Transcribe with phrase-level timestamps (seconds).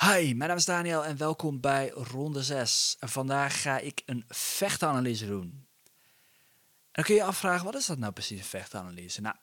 [0.00, 2.96] Hi, mijn naam is Daniel en welkom bij ronde 6.
[3.00, 5.66] En vandaag ga ik een vechtanalyse doen.
[5.82, 9.20] En dan kun je je afvragen, wat is dat nou precies, een vechtanalyse?
[9.20, 9.36] Nou,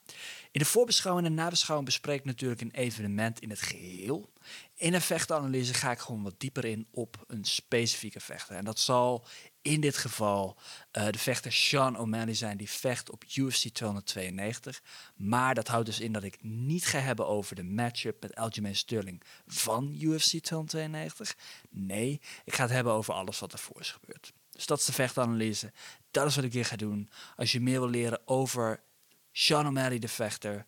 [0.51, 4.33] in de voorbeschouwing en nabeschouwing bespreek ik natuurlijk een evenement in het geheel.
[4.75, 8.55] In een vechtanalyse ga ik gewoon wat dieper in op een specifieke vechter.
[8.55, 9.27] En dat zal
[9.65, 10.57] in dit geval
[10.91, 14.81] uh, de vechter Sean O'Malley zijn, die vecht op UFC 292.
[15.15, 18.75] Maar dat houdt dus in dat ik niet ga hebben over de matchup met Aljamain
[18.75, 21.35] Sterling van UFC 292.
[21.69, 24.33] Nee, ik ga het hebben over alles wat ervoor is gebeurd.
[24.51, 25.71] Dus dat is de vechtanalyse.
[26.11, 27.09] Dat is wat ik hier ga doen.
[27.35, 28.83] Als je meer wil leren over
[29.31, 30.65] Sean O'Malley, de vechter,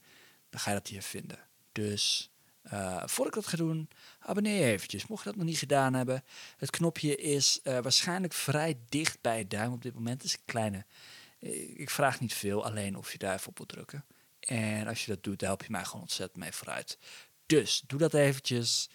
[0.49, 1.39] dan ga je dat hier vinden.
[1.71, 2.31] Dus
[2.73, 3.89] uh, voordat ik dat ga doen,
[4.20, 5.08] abonneer je eventjes.
[5.08, 6.23] Mocht je dat nog niet gedaan hebben.
[6.58, 10.21] Het knopje is uh, waarschijnlijk vrij dicht bij het duim op dit moment.
[10.21, 10.85] Het is een kleine.
[11.39, 14.05] Uh, ik vraag niet veel, alleen of je daar even op wilt drukken.
[14.39, 16.98] En als je dat doet, dan help je mij gewoon ontzettend mee vooruit.
[17.45, 18.89] Dus doe dat eventjes.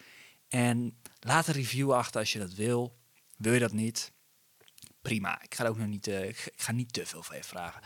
[0.49, 2.97] En laat een review achter als je dat wil.
[3.37, 4.13] Wil je dat niet?
[5.02, 5.43] Prima.
[5.43, 7.83] Ik ga ook nog niet, ik ga niet te veel van je vragen.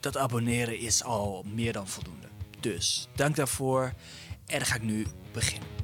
[0.00, 2.28] Dat abonneren is al meer dan voldoende.
[2.60, 3.94] Dus dank daarvoor.
[4.50, 5.79] En dan ga ik nu beginnen.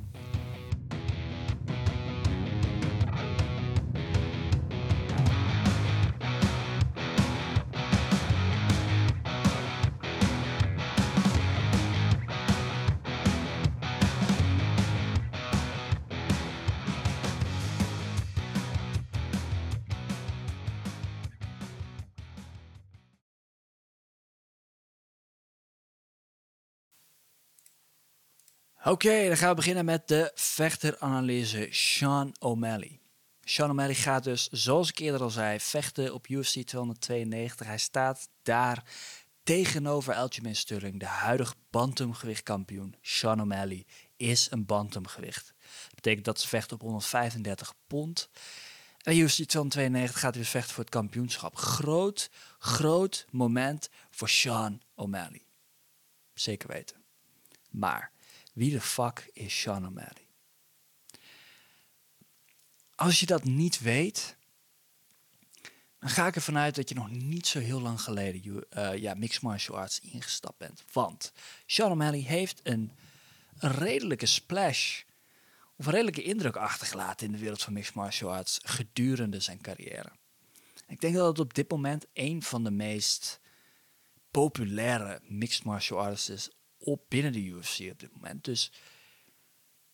[28.87, 33.01] Oké, dan gaan we beginnen met de vechteranalyse Sean O'Malley.
[33.45, 37.67] Sean O'Malley gaat dus, zoals ik eerder al zei, vechten op UFC 292.
[37.67, 38.84] Hij staat daar
[39.42, 42.97] tegenover Aljamain Sterling, de huidige bantamgewichtkampioen.
[43.01, 45.55] Sean O'Malley is een bantamgewicht.
[45.84, 48.29] Dat betekent dat ze vechten op 135 pond.
[49.03, 51.57] En UFC 292 gaat dus vechten voor het kampioenschap.
[51.57, 55.42] Groot, groot moment voor Sean O'Malley.
[56.35, 56.96] Zeker weten.
[57.70, 58.14] Maar
[58.56, 60.27] wie de fuck is Sean O'Malley?
[62.94, 64.36] Als je dat niet weet,
[65.98, 69.14] dan ga ik ervan uit dat je nog niet zo heel lang geleden uh, ja,
[69.14, 70.84] mixed martial arts ingestapt bent.
[70.92, 71.33] Want
[71.66, 72.92] Sean O'Malley heeft een,
[73.58, 75.02] redelijke splash
[75.77, 80.12] of een redelijke indruk achtergelaten in de wereld van mixed martial arts gedurende zijn carrière.
[80.86, 83.40] Ik denk dat het op dit moment een van de meest
[84.30, 86.50] populaire mixed martial artists is
[86.86, 88.45] op binnen de UFC op dit moment.
[88.45, 88.73] Dus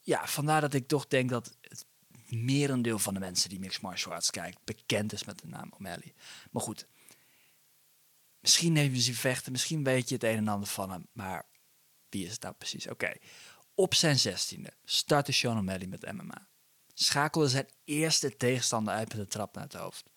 [0.00, 1.86] ja, vandaar dat ik toch denk dat het
[2.28, 6.14] merendeel van de mensen die mixed martial arts kijkt bekend is met de naam O'Malley.
[6.50, 6.86] Maar goed,
[8.41, 11.47] misschien neem je ze vechten, misschien weet je het een en ander van hem, maar
[12.08, 12.88] wie is het nou precies?
[12.88, 13.12] Oké,
[13.75, 16.48] op zijn zestiende startte Sean O'Malley met MMA.
[16.94, 20.10] Schakelde zijn eerste tegenstander uit met een trap naar het hoofd.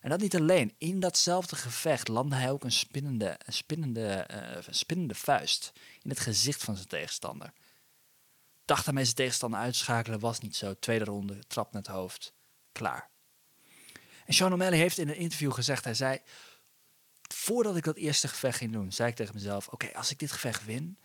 [0.00, 0.74] En dat niet alleen.
[0.78, 5.72] In datzelfde gevecht landde hij ook een spinnende, een spinnende, uh, een spinnende vuist
[6.02, 7.52] in het gezicht van zijn tegenstander.
[8.64, 10.74] Dacht hij zijn tegenstander uitschakelen, was niet zo.
[10.78, 12.32] Tweede ronde, trap naar het hoofd.
[12.72, 13.08] Klaar.
[14.26, 16.20] En Sean O'Malley heeft in een interview gezegd, hij zei...
[17.34, 19.68] Voordat ik dat eerste gevecht ging doen, zei ik tegen mezelf...
[19.68, 20.98] Oké, als ik dit gevecht win,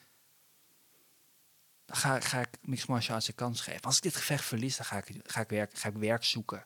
[1.86, 3.82] dan ga, ga ik mixed martial arts een kans geven.
[3.82, 6.66] Als ik dit gevecht verlies, dan ga ik, ga ik, werk, ga ik werk zoeken.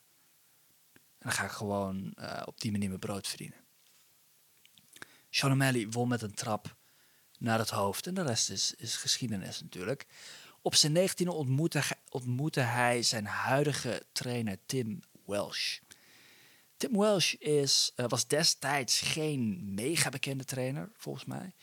[1.17, 3.57] En dan ga ik gewoon uh, op die manier mijn brood verdienen.
[5.29, 6.75] Sean O'Malley won met een trap
[7.39, 8.07] naar het hoofd.
[8.07, 10.05] En de rest is, is geschiedenis natuurlijk.
[10.61, 15.79] Op zijn 19e ontmoette, ontmoette hij zijn huidige trainer Tim Welsh.
[16.77, 21.53] Tim Welsh is, uh, was destijds geen mega bekende trainer, volgens mij.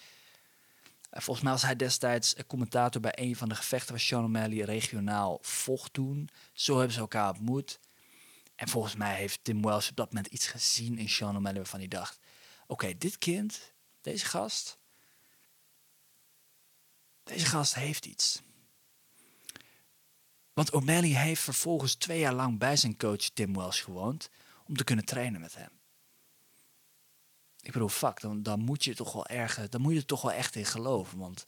[1.10, 4.60] Uh, volgens mij was hij destijds commentator bij een van de gevechten waar Sean O'Malley
[4.60, 6.28] regionaal vocht toen.
[6.52, 7.78] Zo hebben ze elkaar ontmoet.
[8.54, 11.78] En volgens mij heeft Tim Wells op dat moment iets gezien in Sean O'Malley waarvan
[11.78, 12.18] hij dacht...
[12.66, 14.78] Oké, dit kind, deze gast...
[17.22, 18.42] Deze gast heeft iets.
[20.52, 24.30] Want O'Malley heeft vervolgens twee jaar lang bij zijn coach Tim Wells gewoond...
[24.64, 25.70] om te kunnen trainen met hem.
[27.60, 29.68] Ik bedoel, fuck, dan, dan moet je toch wel erg...
[29.68, 31.46] Dan moet je er toch wel echt in geloven, want...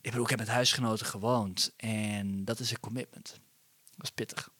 [0.00, 3.40] Ik bedoel, ik heb met huisgenoten gewoond en dat is een commitment.
[3.96, 4.50] Dat is pittig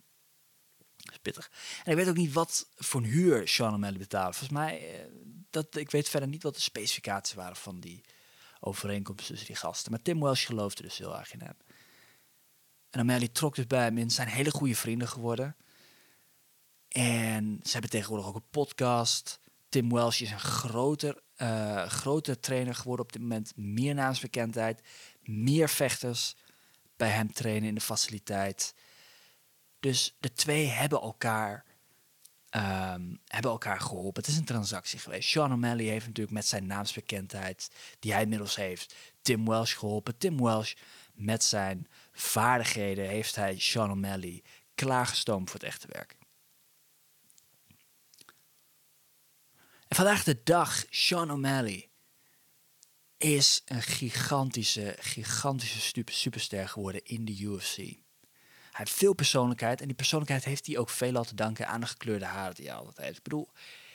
[1.10, 1.50] is pittig.
[1.84, 4.32] En ik weet ook niet wat voor een huur Sean O'Malley betaalde.
[4.36, 5.04] Volgens mij, uh,
[5.50, 8.04] dat, ik weet verder niet wat de specificaties waren van die
[8.60, 9.90] overeenkomst tussen die gasten.
[9.90, 11.56] Maar Tim Welsh geloofde dus heel erg in hem.
[12.90, 14.10] En O'Malley trok dus bij hem in.
[14.10, 15.56] zijn hele goede vrienden geworden.
[16.88, 19.40] En ze hebben tegenwoordig ook een podcast.
[19.68, 23.52] Tim Welsh is een groter, uh, groter trainer geworden op dit moment.
[23.56, 24.82] Meer naamsbekendheid.
[25.22, 26.36] Meer vechters
[26.96, 28.74] bij hem trainen in de faciliteit.
[29.80, 31.64] Dus de twee hebben elkaar,
[32.48, 34.22] ehm, hebben elkaar geholpen.
[34.22, 35.28] Het is een transactie geweest.
[35.28, 40.18] Sean O'Malley heeft natuurlijk met zijn naamsbekendheid, die hij inmiddels heeft, Tim Welsh geholpen.
[40.18, 40.74] Tim Welsh
[41.12, 44.42] met zijn vaardigheden heeft hij Sean O'Malley
[44.74, 46.16] klaargestoomd voor het echte werk.
[49.88, 51.88] En vandaag de dag, Sean O'Malley
[53.16, 57.98] is een gigantische, gigantische superster geworden in de UFC.
[58.78, 61.86] Hij heeft veel persoonlijkheid en die persoonlijkheid heeft hij ook veel te danken aan de
[61.86, 63.16] gekleurde haren die hij altijd heeft.
[63.16, 63.48] Ik bedoel,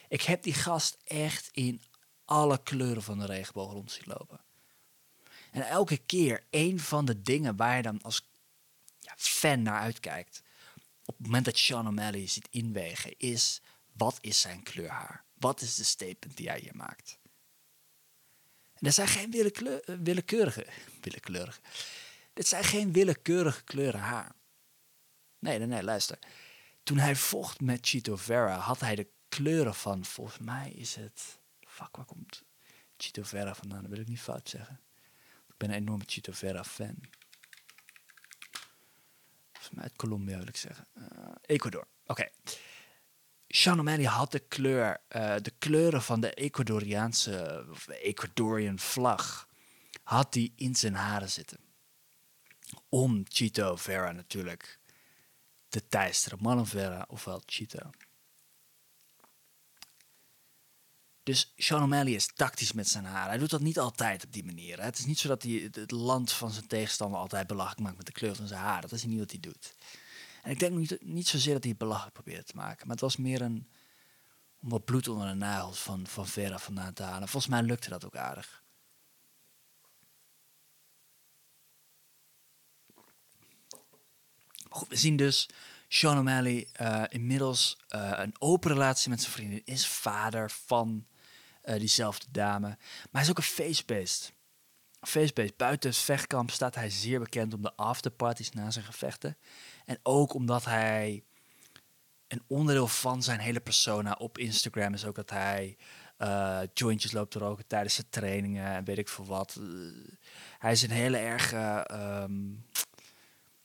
[0.08, 1.82] ik heb die gast echt in
[2.26, 4.40] alle kleuren van de regenboog rond zien lopen.
[5.52, 8.26] En elke keer een van de dingen waar je dan als
[9.00, 10.42] ja, fan naar uitkijkt,
[11.06, 15.24] op het moment dat Sean O'Malley ziet inwegen, is wat is zijn kleur haar?
[15.34, 17.18] Wat is de statement die hij hier maakt?
[18.74, 20.68] En dat zijn geen willekeur, willekeurige,
[21.02, 21.60] willekeurige.
[22.34, 24.36] Dit zijn geen willekeurige kleuren haar.
[25.44, 26.20] Nee, nee, nee, luister.
[26.84, 31.40] Toen hij vocht met Chito Vera, had hij de kleuren van, volgens mij is het.
[31.68, 32.44] Fuck, waar komt
[32.98, 33.82] Chito Vera vandaan?
[33.82, 34.80] Dat wil ik niet fout zeggen.
[35.48, 36.96] Ik ben een enorme Chito Vera fan.
[39.52, 40.88] Volgens mij uit Colombia wil ik zeggen.
[40.98, 41.06] Uh,
[41.42, 41.88] Ecuador.
[42.06, 42.30] Oké.
[43.66, 49.48] O'Malley had de kleur, uh, de kleuren van de Ecuadoriaanse, Ecuadorian vlag,
[50.04, 51.60] had hij in zijn haren zitten.
[52.90, 54.82] Om Chito Vera natuurlijk
[55.74, 56.38] te teisteren.
[56.42, 57.90] Marlon Vera ofwel Chito.
[61.24, 63.30] Dus Sean O'Malley is tactisch met zijn haren.
[63.30, 64.82] Hij doet dat niet altijd op die manier.
[64.82, 68.06] Het is niet zo dat hij het land van zijn tegenstander altijd belachelijk maakt met
[68.06, 68.82] de kleur van zijn haar.
[68.82, 69.76] Dat is niet wat hij doet.
[70.42, 72.88] En ik denk niet, niet zozeer dat hij het belachelijk probeerde te maken.
[72.88, 73.70] Maar het was meer een,
[74.62, 77.28] om wat bloed onder de nagels van, van Vera vandaan te halen.
[77.28, 78.63] Volgens mij lukte dat ook aardig.
[84.88, 85.50] We zien dus
[85.88, 89.62] Sean O'Malley uh, inmiddels uh, een open relatie met zijn vriendin.
[89.66, 91.06] Is vader van
[91.66, 92.68] uh, diezelfde dame.
[92.68, 92.78] Maar
[93.12, 94.34] hij is ook een feestbeest.
[95.02, 95.58] Feestbeest.
[95.58, 99.38] Buiten het vechtkamp staat hij zeer bekend om de afterparties na zijn gevechten.
[99.86, 101.24] En ook omdat hij
[102.28, 105.78] een onderdeel van zijn hele persona op Instagram is ook dat hij
[106.18, 109.60] uh, jointjes loopt te roken tijdens zijn trainingen en weet ik veel wat.
[110.60, 111.54] Hij is een hele erg.
[111.92, 112.66] Um,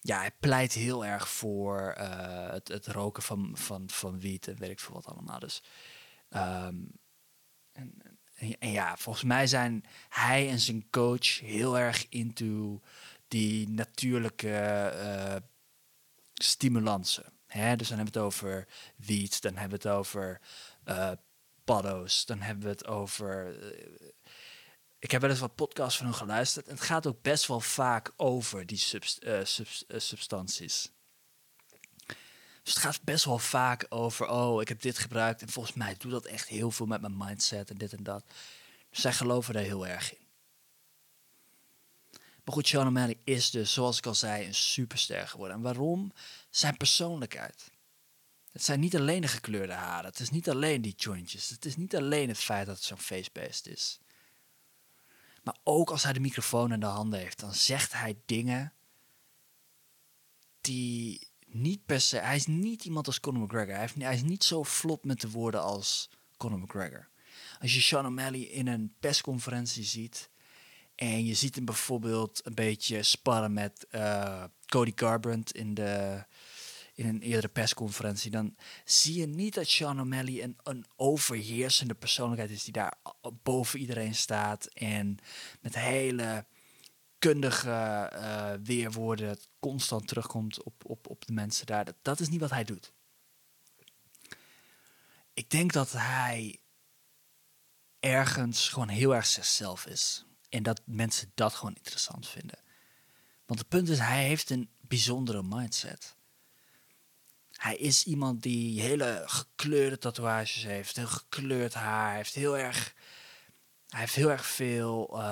[0.00, 4.56] ja, hij pleit heel erg voor uh, het, het, roken van, van, van wiet en
[4.58, 5.38] weet ik veel wat allemaal.
[5.38, 5.62] Dus,
[6.30, 6.90] um,
[7.72, 7.92] en,
[8.58, 12.80] ja, volgens mij zijn hij en zijn coach heel erg into
[13.28, 15.32] die natuurlijke
[16.34, 17.32] stimulansen.
[17.46, 17.76] Hè?
[17.76, 18.66] Dus dan hebben we het over
[18.96, 20.40] wiet, dan hebben we het over
[20.84, 21.10] uh,
[21.64, 23.56] paddo's, dan hebben we het over.
[24.98, 26.66] Ik heb wel eens wat podcasts van hun geluisterd.
[26.66, 30.90] En het gaat ook best wel vaak over die subst uh, subst substanties.
[32.62, 35.94] Dus het gaat best wel vaak over, oh, ik heb dit gebruikt en volgens mij
[35.98, 38.24] doet dat echt heel veel met mijn mindset en dit en dat.
[38.90, 40.26] Dus zij geloven daar heel erg in.
[42.44, 45.56] Maar goed, Sean O'Malley is dus, zoals ik al zei, een superster geworden.
[45.56, 46.12] En waarom?
[46.50, 47.70] Zijn persoonlijkheid.
[48.52, 50.10] Het zijn niet alleen de gekleurde haren.
[50.10, 51.48] Het is niet alleen die jointjes.
[51.48, 53.98] Het is niet alleen het feit dat het zo'n feestbeest is.
[55.48, 58.72] Maar ook als hij de microfoon in de handen heeft, dan zegt hij dingen
[60.60, 62.18] die niet per se.
[62.18, 63.74] Hij is niet iemand als Conor McGregor.
[63.74, 67.08] Hij, hij is niet zo vlot met de woorden als Conor McGregor.
[67.60, 70.30] Als je Sean O'Malley in een persconferentie ziet,
[70.94, 76.24] en je ziet hem bijvoorbeeld een beetje sparren met uh, Cody Garbrandt in, de,
[76.98, 78.30] in een eerdere persconferentie.
[78.30, 82.94] Dan zie je niet dat Sean O'Malley een, een overheersende persoonlijkheid is die daar
[83.42, 84.66] boven iedereen staat.
[84.66, 85.18] En
[85.60, 86.46] met hele
[87.18, 91.84] kundige uh, weerwoorden constant terugkomt op, op, op de mensen daar.
[91.84, 92.92] Dat, dat is niet wat hij doet.
[95.34, 96.60] Ik denk dat hij
[98.00, 100.24] ergens gewoon heel erg zichzelf is.
[100.48, 102.58] En dat mensen dat gewoon interessant vinden.
[103.46, 106.16] Want het punt is, hij heeft een bijzondere mindset.
[107.58, 112.94] Hij is iemand die hele gekleurde tatoeages heeft, heel gekleurd haar, heeft heel erg,
[113.88, 115.22] hij heeft heel erg veel.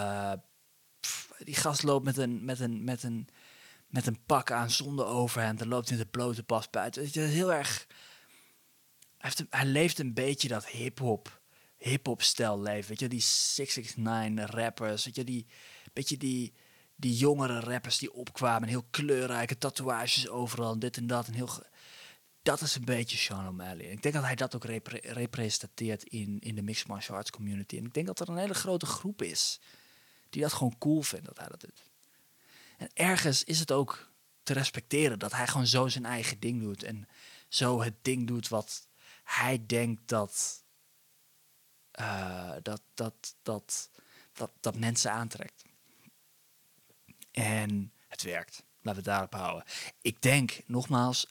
[1.00, 3.28] Pff, die gast loopt met een, met een, met een,
[3.86, 7.04] met een pak aan zonder overhemd en loopt in de blote pas buiten.
[7.04, 7.86] Het is heel erg.
[9.18, 11.40] Hij, heeft, hij leeft een beetje dat hip-hop
[11.78, 12.88] hip-hop stijl leven.
[12.88, 15.46] Weet je, die 669 rappers, weet je, die
[15.96, 16.54] beetje die,
[16.96, 21.26] die jongere rappers die opkwamen, heel kleurrijke tatoeages overal, dit en dat.
[21.26, 21.50] En heel,
[22.46, 23.84] dat is een beetje Sean O'Malley.
[23.84, 27.76] ik denk dat hij dat ook repre representeert in, in de mixed martial arts community.
[27.76, 29.60] En ik denk dat er een hele grote groep is
[30.30, 31.82] die dat gewoon cool vindt dat hij dat doet.
[32.76, 34.10] En ergens is het ook
[34.42, 35.18] te respecteren.
[35.18, 36.82] Dat hij gewoon zo zijn eigen ding doet.
[36.82, 37.08] En
[37.48, 38.88] zo het ding doet wat
[39.24, 40.64] hij denkt dat,
[42.00, 43.90] uh, dat, dat, dat,
[44.32, 45.64] dat, dat mensen aantrekt.
[47.30, 48.64] En het werkt.
[48.82, 49.64] Laten we het daarop houden.
[50.00, 51.26] Ik denk, nogmaals,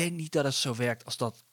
[0.00, 1.44] denk niet dat het zo werkt als dat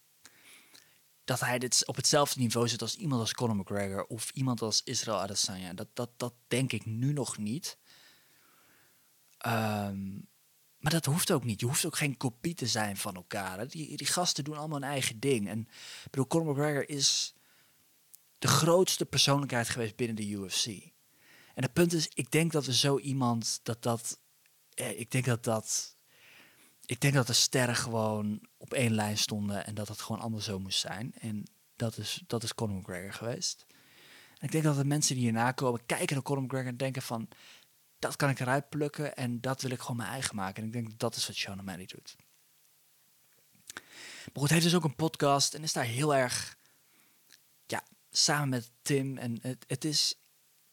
[1.23, 4.83] dat hij dit op hetzelfde niveau zit als iemand als Conor McGregor of iemand als
[4.83, 5.73] Israel Adesanya.
[5.73, 7.77] Dat, dat, dat denk ik nu nog niet.
[9.37, 10.13] Ehm,
[10.77, 11.59] maar dat hoeft ook niet.
[11.59, 13.67] Je hoeft ook geen kopie te zijn van elkaar.
[13.67, 15.47] Die, die gasten doen allemaal een eigen ding.
[15.47, 15.59] En
[16.03, 17.33] ik bedoel, Conor McGregor is
[18.39, 20.65] de grootste persoonlijkheid geweest binnen de UFC.
[21.53, 24.19] En het punt is, ik denk dat er zo iemand dat dat.
[24.73, 25.96] Eh, ik denk dat dat
[26.87, 30.39] ik denk dat de sterren gewoon op één lijn stonden en dat het gewoon allemaal
[30.39, 31.13] zo moest zijn.
[31.19, 31.43] En
[31.75, 33.65] dat is, dat is Conor McGregor geweest.
[34.37, 37.01] En ik denk dat de mensen die hierna komen kijken naar Conor McGregor en denken
[37.01, 37.27] van...
[37.99, 40.61] dat kan ik eruit plukken en dat wil ik gewoon mijn eigen maken.
[40.61, 42.15] En ik denk dat dat is wat Sean O'Malley doet.
[44.25, 46.57] Maar goed, hij heeft dus ook een podcast en is daar heel erg...
[47.65, 49.17] Ja, samen met Tim.
[49.17, 50.15] En het, het is...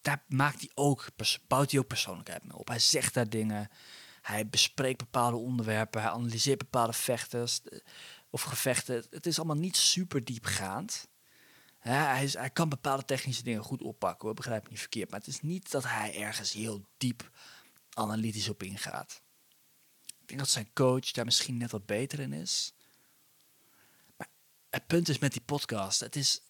[0.01, 1.07] Daar maakt hij ook,
[1.47, 2.69] bouwt hij ook persoonlijkheid mee op.
[2.69, 3.71] Hij zegt daar dingen...
[4.25, 7.79] Hij bespreekt bepaalde onderwerpen, hij analyseert bepaalde vechters eh,
[8.31, 9.05] of gevechten.
[9.11, 11.09] Het is allemaal niet super diepgaand.
[11.79, 15.11] hij, is, hij kan bepaalde technische dingen goed oppakken, hoor, begrijp me niet verkeerd.
[15.11, 17.31] Maar het is niet dat hij ergens heel diep
[17.95, 19.23] analytisch op ingaat.
[20.21, 22.75] Ik denk dat zijn coach daar misschien net wat beter in is.
[24.17, 24.29] Maar
[24.71, 26.41] het punt is met die podcast, het is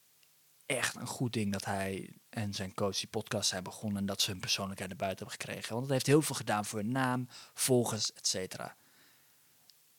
[0.67, 4.21] echt een goed ding dat hij en zijn coach die podcast zijn begonnen en dat
[4.21, 5.73] ze hun persoonlijkheid naar buiten hebben gekregen.
[5.73, 8.75] Want het heeft heel veel gedaan voor hun naam, volgers, etc.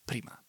[0.05, 0.43] Prima.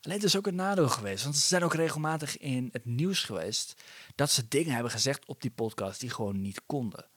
[0.00, 3.24] Alleen het is ook een nadeel geweest, want ze zijn ook regelmatig in het nieuws
[3.24, 3.82] geweest
[4.14, 7.08] dat ze dingen hebben gezegd op die podcast die gewoon niet konden.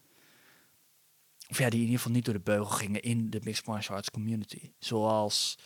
[1.50, 3.96] Of ja, die in ieder geval niet door de beugel gingen in de mixed martial
[3.96, 4.72] arts community.
[4.80, 5.58] Zoals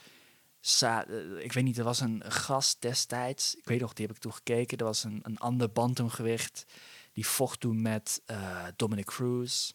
[1.39, 4.33] ik weet niet, er was een gast destijds, ik weet nog, die heb ik toen
[4.33, 4.77] gekeken.
[4.77, 6.65] Er was een, een ander bantamgewicht,
[7.13, 9.71] die vocht toen met uh, Dominic Cruz.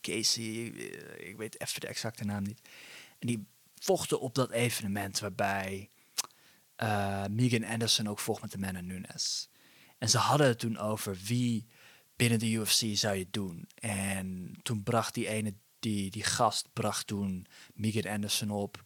[0.00, 2.60] Casey, eh, ik weet even de exacte naam niet.
[3.18, 5.90] En die vochten op dat evenement waarbij
[6.82, 9.48] uh, Megan Anderson ook vocht met de Nunes.
[9.98, 11.66] En ze hadden het toen over wie
[12.16, 13.68] binnen de UFC zou je doen.
[13.74, 18.84] En toen bracht die ene, die, die gast bracht toen Megan Anderson op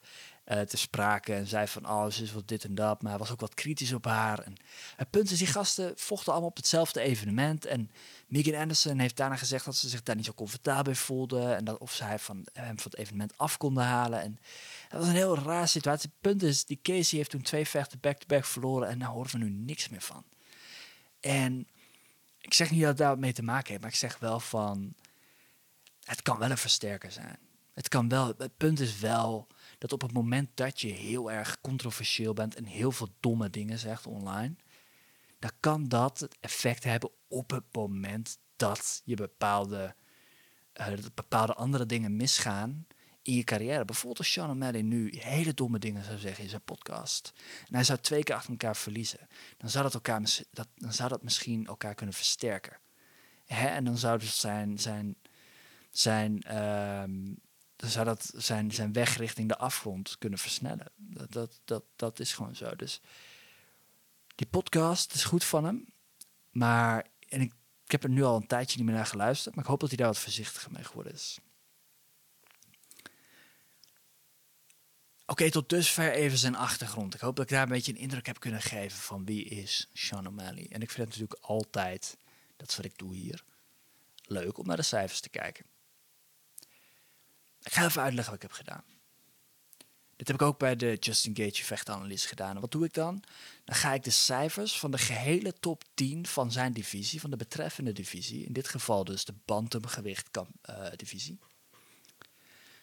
[0.51, 3.21] uh, te sprake en zei van, oh, ze is wat dit en dat, maar hij
[3.21, 4.39] was ook wat kritisch op haar.
[4.39, 4.55] En
[4.97, 7.91] het punt is, die gasten vochten allemaal op hetzelfde evenement en
[8.27, 11.65] Megan Anderson heeft daarna gezegd dat ze zich daar niet zo comfortabel bij voelde en
[11.65, 14.23] dat of zij van hem van het evenement af konden halen.
[14.23, 14.39] En
[14.89, 16.11] dat was een heel raar situatie.
[16.11, 19.39] Het punt is, die Casey heeft toen twee vechten back-to-back verloren en daar horen we
[19.39, 20.25] nu niks meer van.
[21.21, 21.69] En
[22.41, 24.95] ik zeg niet dat het daar mee te maken heeft, maar ik zeg wel van,
[26.05, 27.39] het kan wel een versterker zijn.
[27.75, 29.47] Het kan wel, het punt is wel
[29.81, 33.79] dat op het moment dat je heel erg controversieel bent en heel veel domme dingen
[33.79, 34.55] zegt online,
[35.39, 39.95] dan kan dat effect hebben op het moment dat je bepaalde,
[40.81, 42.87] uh, bepaalde andere dingen misgaan
[43.23, 43.85] in je carrière.
[43.85, 47.33] Bijvoorbeeld als Sean O'Malley nu hele domme dingen zou zeggen in zijn podcast.
[47.69, 49.29] En hij zou twee keer achter elkaar verliezen.
[49.57, 52.79] Dan zou dat, elkaar, dat, dan zou dat misschien elkaar kunnen versterken.
[53.47, 53.67] Hè?
[53.67, 55.17] En dan zou dus zijn, zijn,
[55.91, 57.35] zijn uh,
[57.81, 60.93] dan zou dat zijn, zijn weg richting de afgrond kunnen versnellen.
[60.97, 62.77] Dat, dat, dat, dat is gewoon zo.
[62.77, 63.01] Dus
[64.35, 65.87] die podcast is goed van hem.
[66.51, 67.53] Maar en ik,
[67.85, 69.55] ik heb er nu al een tijdje niet meer naar geluisterd.
[69.55, 71.39] Maar ik hoop dat hij daar wat voorzichtiger mee geworden is.
[75.27, 77.15] Oké, tot dusver even zijn achtergrond.
[77.15, 79.89] Ik hoop dat ik daar een beetje een indruk heb kunnen geven van wie is
[79.93, 80.67] Sean O'Malley.
[80.71, 82.17] En ik vind het natuurlijk altijd,
[82.57, 83.45] dat wat ik doe hier,
[84.23, 85.65] leuk om naar de cijfers te kijken.
[87.63, 88.85] Ik ga even uitleggen wat ik heb gedaan.
[90.21, 92.55] Dit heb ik ook bij de Justin Gage vechtanalyse gedaan.
[92.55, 93.23] En wat doe ik dan?
[93.65, 97.37] Dan ga ik de cijfers van de gehele top 10 van zijn divisie, van de
[97.37, 101.39] betreffende divisie, in dit geval dus de bantamgewicht uh, divisie.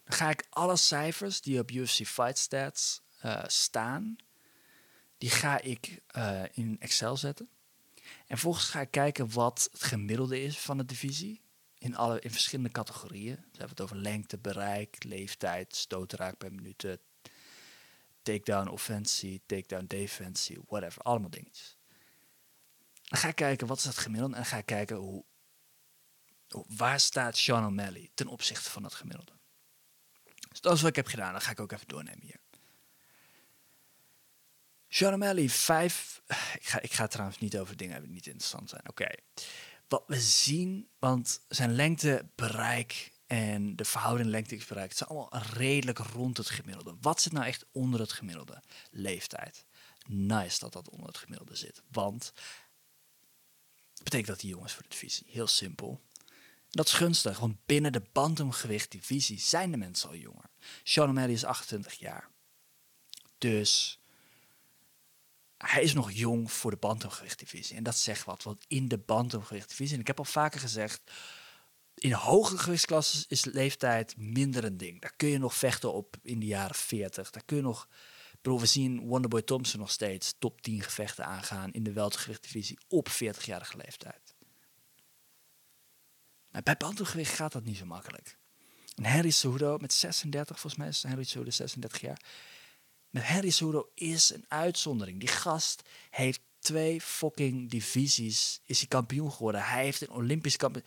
[0.03, 4.15] Dan ga ik alle cijfers die op UFC Fight Stats uh, staan,
[5.17, 7.49] die ga ik uh, in Excel zetten.
[8.03, 11.41] En vervolgens ga ik kijken wat het gemiddelde is van de divisie
[11.77, 13.35] in, alle, in verschillende categorieën.
[13.35, 16.97] Ze hebben het over lengte, bereik, leeftijd, stootraak per minuut,
[18.21, 21.01] takedown offensie, takedown defensie, whatever.
[21.01, 21.77] Allemaal dingetjes.
[23.03, 25.23] Dan ga ik kijken wat is het gemiddelde en dan ga ik kijken hoe,
[26.67, 29.31] waar staat Sean O'Malley ten opzichte van dat gemiddelde.
[30.49, 31.31] Dus dat is wat ik heb gedaan.
[31.31, 32.39] Dan ga ik ook even doornemen hier.
[34.87, 36.21] Sean O'Malley, vijf...
[36.53, 38.89] Ik ga, ik ga trouwens niet over dingen die niet interessant zijn.
[38.89, 39.07] Oké
[39.87, 45.97] wat we zien, want zijn lengte, bereik En de verhouding lengte-x-bereik, het zijn allemaal redelijk
[45.97, 46.95] rond het gemiddelde.
[47.01, 48.63] Wat zit nou echt onder het gemiddelde?
[48.91, 49.65] Leeftijd.
[50.05, 51.81] Nice dat dat onder het gemiddelde zit.
[51.91, 52.33] Want
[53.93, 55.27] dat betekent dat die jongens voor de divisie.
[55.29, 56.01] Heel simpel.
[56.69, 60.49] Dat is gunstig, want binnen de bantamgewicht divisie zijn de mensen al jonger.
[60.83, 62.29] Sean O'Malley is 28 jaar.
[63.37, 63.99] Dus
[65.57, 67.75] hij is nog jong voor de bantamgewichtdivisie.
[67.75, 69.95] En dat zegt wat, want in de bantamgewichtdivisie...
[69.95, 71.01] en ik heb al vaker gezegd...
[71.95, 75.01] in hogere gewichtsklassen is leeftijd minder een ding.
[75.01, 77.29] Daar kun je nog vechten op in de jaren 40.
[77.29, 77.87] Daar kun je nog...
[78.41, 81.71] Bedoel, we zien Wonderboy Thompson nog steeds top 10 gevechten aangaan...
[81.71, 84.35] in de weltergewichtdivisie op 40-jarige leeftijd.
[86.51, 88.37] Maar bij bantamgewicht gaat dat niet zo makkelijk.
[88.95, 92.21] En Henry Cejudo met 36, volgens mij is Henry Cejudo 36 jaar
[93.09, 95.19] met Henry Cejudo is een uitzondering.
[95.19, 99.63] Die gast heeft twee fucking divisies, is hij kampioen geworden.
[99.63, 100.85] Hij heeft een Olympisch kampioen.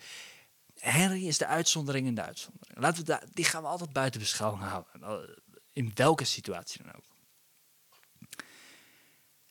[0.74, 2.78] Henry is de uitzondering in de uitzondering.
[2.78, 5.42] Laten we die gaan we altijd buiten beschouwing houden.
[5.72, 7.04] In welke situatie dan ook.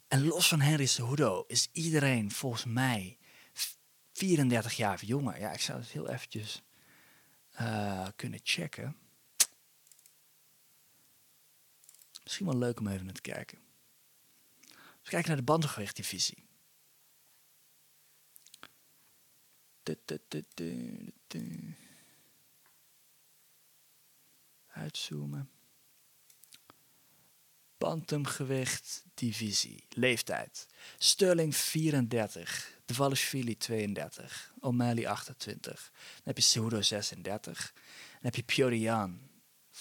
[0.07, 3.17] En los van Henry Cejudo is iedereen volgens mij
[4.13, 5.39] 34 jaar jonger.
[5.39, 6.61] Ja, ik zou het heel eventjes
[7.61, 8.95] uh, kunnen checken.
[12.29, 13.59] Misschien wel leuk om even naar te kijken.
[15.01, 16.47] We kijken naar de bandengewichtdivisie.
[24.67, 25.49] Uitzoomen.
[27.77, 29.85] Bantamgewicht divisie.
[29.89, 30.67] Leeftijd.
[30.97, 32.79] Sterling 34.
[32.85, 34.53] Dvalishvili 32.
[34.59, 35.91] O'Malley 28.
[35.91, 37.73] Dan heb je Cejudo 36.
[37.73, 38.73] Dan heb je Piotr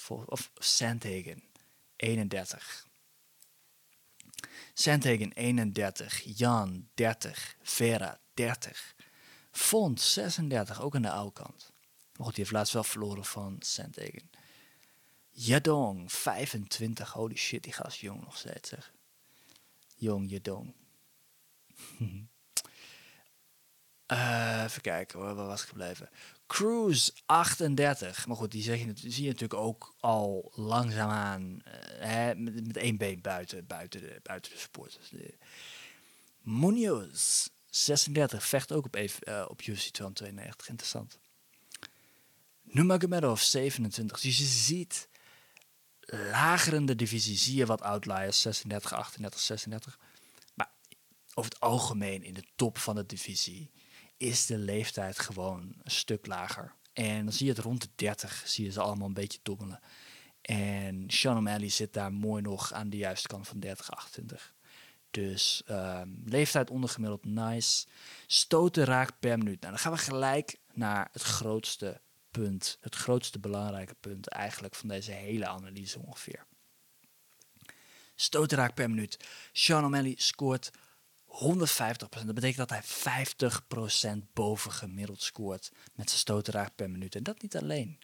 [0.08, 1.47] of Sandhagen
[1.98, 2.86] 31.
[4.74, 8.94] Sandhagen 31, Jan 30, Vera 30.
[9.50, 11.72] Font 36, ook aan de oude kant.
[12.16, 14.30] Maar goed, die heeft laatst wel verloren van Sandhagen.
[15.30, 18.92] Yadong 25, holy shit, die gast jong nog steeds zeg.
[19.94, 20.74] Jong Yadong.
[24.08, 26.10] uh, even kijken hoor, waar was ik gebleven?
[26.48, 28.26] Cruise 38.
[28.26, 32.76] Maar goed, die, zeg je, zie je natuurlijk ook al langzaamaan uh, hè, met, met
[32.76, 35.10] één been buiten, buiten, de, buiten de supporters.
[36.42, 40.68] Munoz 36 vecht ook op, uh, op UFC 292.
[40.68, 41.18] Interessant.
[42.62, 44.20] Nurmagomedov 27.
[44.20, 45.08] Dus je ziet
[46.10, 48.40] lager de divisie zie je wat outliers.
[48.40, 49.98] 36, 38, 36.
[50.54, 50.70] Maar
[51.34, 53.70] over het algemeen in de top van de divisie
[54.18, 56.74] is de leeftijd gewoon een stuk lager.
[56.92, 59.80] En dan zie je het rond de 30, zie je ze allemaal een beetje dobbelen.
[60.40, 64.54] En Sean O'Malley zit daar mooi nog aan de juiste kant van 30, 28.
[65.10, 67.86] Dus um, leeftijd ondergemiddeld, nice.
[68.26, 69.60] Stoten raakt per minuut.
[69.60, 72.00] Nou, dan gaan we gelijk naar het grootste
[72.30, 76.46] punt, het grootste belangrijke punt eigenlijk van deze hele analyse ongeveer.
[78.14, 79.26] Stoten raakt per minuut.
[79.52, 80.70] Sean O'Malley scoort
[81.28, 81.36] 150%.
[81.98, 82.82] Dat betekent dat hij
[84.22, 87.14] 50% boven gemiddeld scoort met zijn stoten per minuut.
[87.14, 87.98] En dat niet alleen.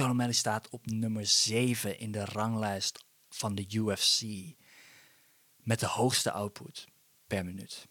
[0.00, 4.22] O'Malley staat op nummer 7 in de ranglijst van de UFC.
[5.56, 6.84] Met de hoogste output
[7.26, 7.86] per minuut.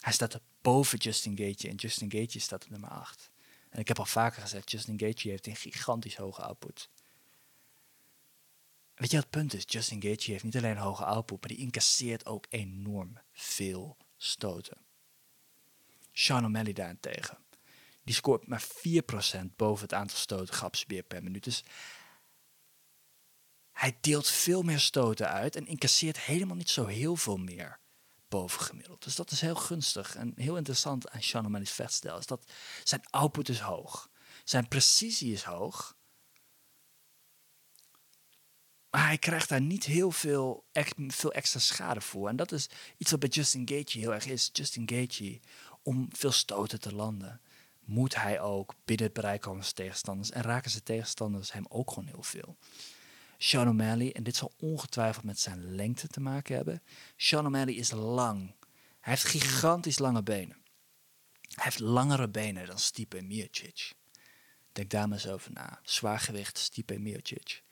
[0.00, 3.30] Hij staat boven Justin Gaethje en Justin Gaethje staat op nummer 8.
[3.70, 6.88] En ik heb al vaker gezegd, Justin Gaethje heeft een gigantisch hoge output.
[8.96, 9.64] Weet je het punt is?
[9.66, 14.78] Justin Gaethje heeft niet alleen een hoge output, maar die incasseert ook enorm veel stoten.
[16.12, 17.38] Sean O'Malley daarentegen,
[18.02, 18.66] die scoort maar 4%
[19.56, 21.44] boven het aantal stoten grapsbeer per minuut.
[21.44, 21.64] Dus
[23.72, 27.78] hij deelt veel meer stoten uit en incasseert helemaal niet zo heel veel meer
[28.28, 29.04] boven gemiddeld.
[29.04, 32.18] Dus dat is heel gunstig en heel interessant aan Sean O'Malley's vechtstijl.
[32.18, 32.52] Is dat
[32.84, 34.10] zijn output is hoog,
[34.44, 35.95] zijn precisie is hoog
[38.90, 40.64] maar hij krijgt daar niet heel veel,
[41.08, 42.28] veel extra schade voor.
[42.28, 44.50] En dat is iets wat bij Justin Gaethje heel erg is.
[44.52, 45.40] Justin Gaethje,
[45.82, 47.40] om veel stoten te landen,
[47.84, 50.30] moet hij ook binnen het bereik komen van tegenstanders.
[50.30, 52.56] En raken zijn tegenstanders hem ook gewoon heel veel.
[53.38, 56.82] Sean O'Malley, en dit zal ongetwijfeld met zijn lengte te maken hebben.
[57.16, 58.54] Sean O'Malley is lang.
[59.00, 60.56] Hij heeft gigantisch lange benen.
[61.40, 63.92] Hij heeft langere benen dan Stipe Miocic.
[64.72, 65.80] Denk daar maar eens over na.
[65.82, 67.62] Zwaargewicht Stipe Miocic.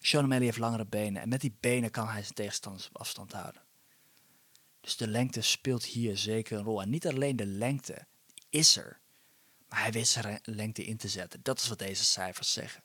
[0.00, 3.32] Sean O'Malley heeft langere benen en met die benen kan hij zijn tegenstanders op afstand
[3.32, 3.62] houden.
[4.80, 6.82] Dus de lengte speelt hier zeker een rol.
[6.82, 8.06] En niet alleen de lengte,
[8.50, 9.00] is er.
[9.68, 11.40] Maar hij weet zijn lengte in te zetten.
[11.42, 12.82] Dat is wat deze cijfers zeggen.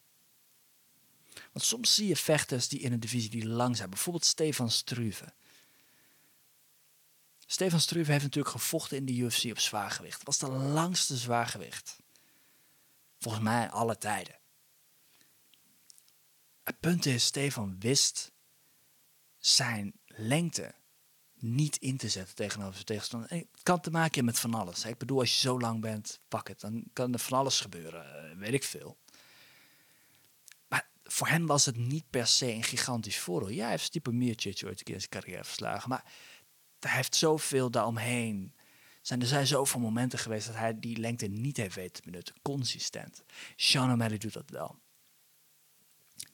[1.52, 3.90] Want soms zie je vechters die in een divisie die lang zijn.
[3.90, 5.34] Bijvoorbeeld Stefan Struve.
[7.46, 10.26] Stefan Struve heeft natuurlijk gevochten in de UFC op zwaargewicht.
[10.26, 12.00] Dat was de langste zwaargewicht.
[13.20, 14.41] Volgens mij alle tijden.
[16.64, 18.32] Het punt is, Stefan wist
[19.38, 20.74] zijn lengte
[21.42, 23.30] niet in te zetten tegenover zijn tegenstander.
[23.30, 24.86] En het kan te maken hebben met van alles.
[24.86, 28.30] Ik bedoel, als je zo lang bent, pak het, dan kan er van alles gebeuren.
[28.32, 28.98] eh, weet ik veel.
[30.68, 33.50] Maar voor hem was het niet per se een gigantisch voordeel.
[33.50, 35.90] Ja, hij heeft Stipe Miocic ooit een keer in zijn carrière verslagen.
[35.90, 36.14] Maar
[36.80, 38.56] hij heeft zoveel daaromheen.
[39.02, 42.36] Zijn, er zijn zoveel momenten geweest dat hij die lengte niet heeft weten te benutten.
[42.42, 43.24] Consistent.
[43.56, 44.80] Sean O'Malley doet dat wel.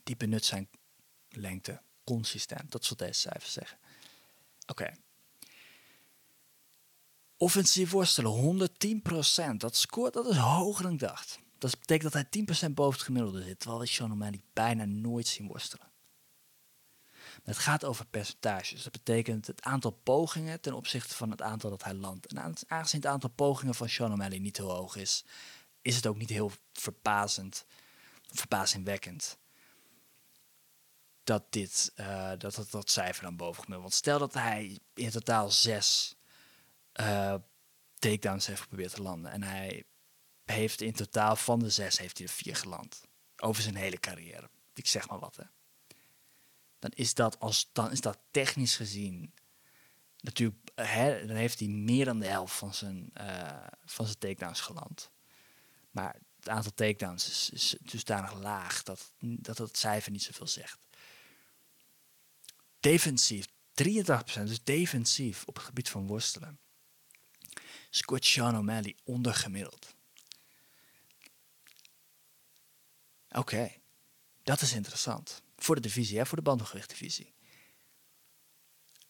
[0.07, 0.69] Die benut zijn
[1.29, 2.71] lengte consistent.
[2.71, 3.77] Dat wat deze cijfers zeggen.
[4.65, 4.93] Oké.
[7.37, 8.31] Offensief worstelen,
[9.53, 9.57] 110%.
[9.57, 11.39] Dat scoort, dat is hoger dan ik dacht.
[11.57, 13.59] Dat betekent dat hij 10% boven het gemiddelde zit.
[13.59, 15.87] Terwijl we Sean bijna nooit zien worstelen.
[17.43, 18.83] Het gaat over percentages.
[18.83, 22.25] Dat betekent het aantal pogingen ten opzichte van het aantal dat hij landt.
[22.25, 25.25] En aan- aangezien het aantal pogingen van Sean O'Malley niet heel hoog is,
[25.81, 27.65] is het ook niet heel verbazend,
[28.31, 29.37] verbazingwekkend
[31.27, 33.81] dat dit, eh, dat, dat, dat cijfer dan boven gemiddeld.
[33.81, 36.15] Want stel dat hij in totaal zes
[36.91, 37.35] eh,
[37.99, 39.31] takedowns heeft geprobeerd te landen.
[39.31, 39.83] En hij
[40.43, 43.01] heeft in totaal van de zes heeft hij er vier geland.
[43.37, 44.49] Over zijn hele carrière.
[44.73, 45.43] Ik zeg maar wat hè.
[46.79, 49.33] Dan is dat, als, dan is dat technisch gezien
[50.19, 54.61] natuurlijk, hè, dan heeft hij meer dan de helft van zijn, eh, van zijn takedowns
[54.61, 55.11] geland.
[55.91, 60.86] Maar het aantal takedowns is, is dusdanig laag dat, dat het cijfer niet zoveel zegt.
[62.87, 63.49] Defensief, 83%,
[64.43, 66.59] dus defensief op het gebied van worstelen.
[67.89, 69.95] Scoort Sean O'Malley ondergemiddeld.
[73.29, 73.71] Oké,
[74.43, 75.41] dat is interessant.
[75.55, 77.33] Voor de divisie, hè, voor de bandengewichtdivisie.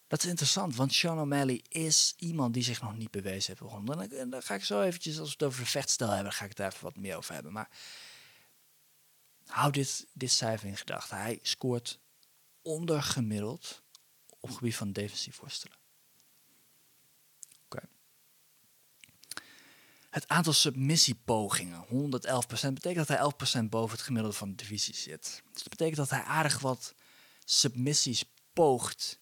[0.08, 4.12] Dat is interessant, want Sean O'Malley is iemand die zich nog niet bewezen heeft.
[4.14, 6.56] En dan, ga ik zo eventjes, als we het over de vechtstijl hebben, ga ik
[6.56, 7.52] daar even wat meer over hebben.
[7.52, 7.70] Maar
[9.46, 11.18] hou dit, dit cijfer in gedachten.
[11.18, 12.00] Hij scoort
[12.68, 13.84] ondergemiddeld
[14.40, 15.78] op het gebied van defensief worstelen.
[20.18, 21.90] Het aantal submissiepogingen, 111%,
[22.74, 25.42] betekent dat hij 11% boven het gemiddelde van de divisie zit.
[25.54, 26.94] Dus dat betekent dat hij aardig wat
[27.46, 29.20] submissies poogt.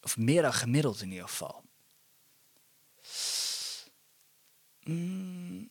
[0.00, 1.64] Of meer dan gemiddeld in ieder geval.
[4.80, 5.70] Mm,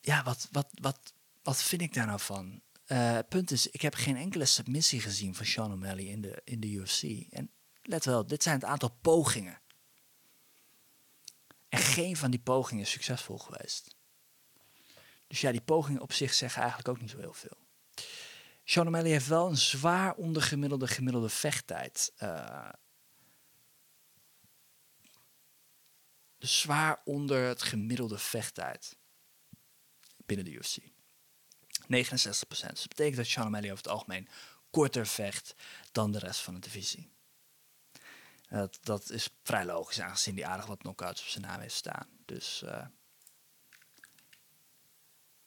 [0.00, 2.62] ja, wat, wat, wat, wat vind ik daar nou van?
[2.92, 6.40] Eh, het punt is, ik heb geen enkele submissie gezien van Sean O'Malley in de,
[6.44, 7.02] in de UFC.
[7.30, 7.50] En
[7.82, 9.60] let wel, dit zijn het aantal pogingen.
[11.68, 13.96] En geen van die pogingen is succesvol geweest.
[15.26, 17.56] Dus ja, die pogingen op zich zeggen eigenlijk ook niet zo heel veel.
[18.64, 22.12] Sean O'Malley heeft wel een zwaar ondergemiddelde gemiddelde vechttijd.
[22.16, 22.68] eh,
[26.38, 28.96] dus zwaar onder het gemiddelde vechttijd
[30.16, 30.91] binnen de UFC.
[31.82, 34.28] 69% Dus dat betekent dat Sean over het algemeen
[34.70, 35.54] korter vecht
[35.92, 37.10] dan de rest van de divisie.
[38.48, 42.08] Dat, dat is vrij logisch, aangezien hij aardig wat knockouts op zijn naam heeft staan.
[42.24, 42.86] Dus eh,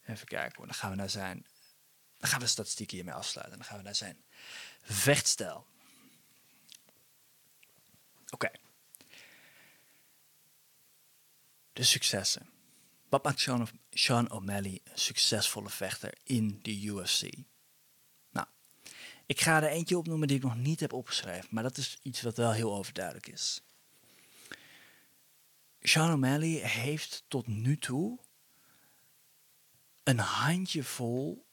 [0.05, 0.65] even kijken hoor.
[0.65, 1.45] Dan gaan we naar zijn.
[2.17, 3.57] Dan gaan we de statistieken hiermee afsluiten.
[3.57, 4.23] Dan gaan we naar zijn
[4.81, 5.65] vechtstijl.
[8.29, 8.51] Oké.
[11.73, 12.54] De successen.
[13.15, 17.29] Wat maakt Sean, Sean O'Malley een succesvolle vechter in de UFC?
[18.29, 18.47] Nou,
[19.25, 22.21] ik ga er eentje opnoemen die ik nog niet heb opgeschreven, maar dat is iets
[22.21, 23.61] wat wel heel overduidelijk is.
[25.81, 28.19] Sean O'Malley heeft tot nu toe
[30.03, 31.45] een handjevol.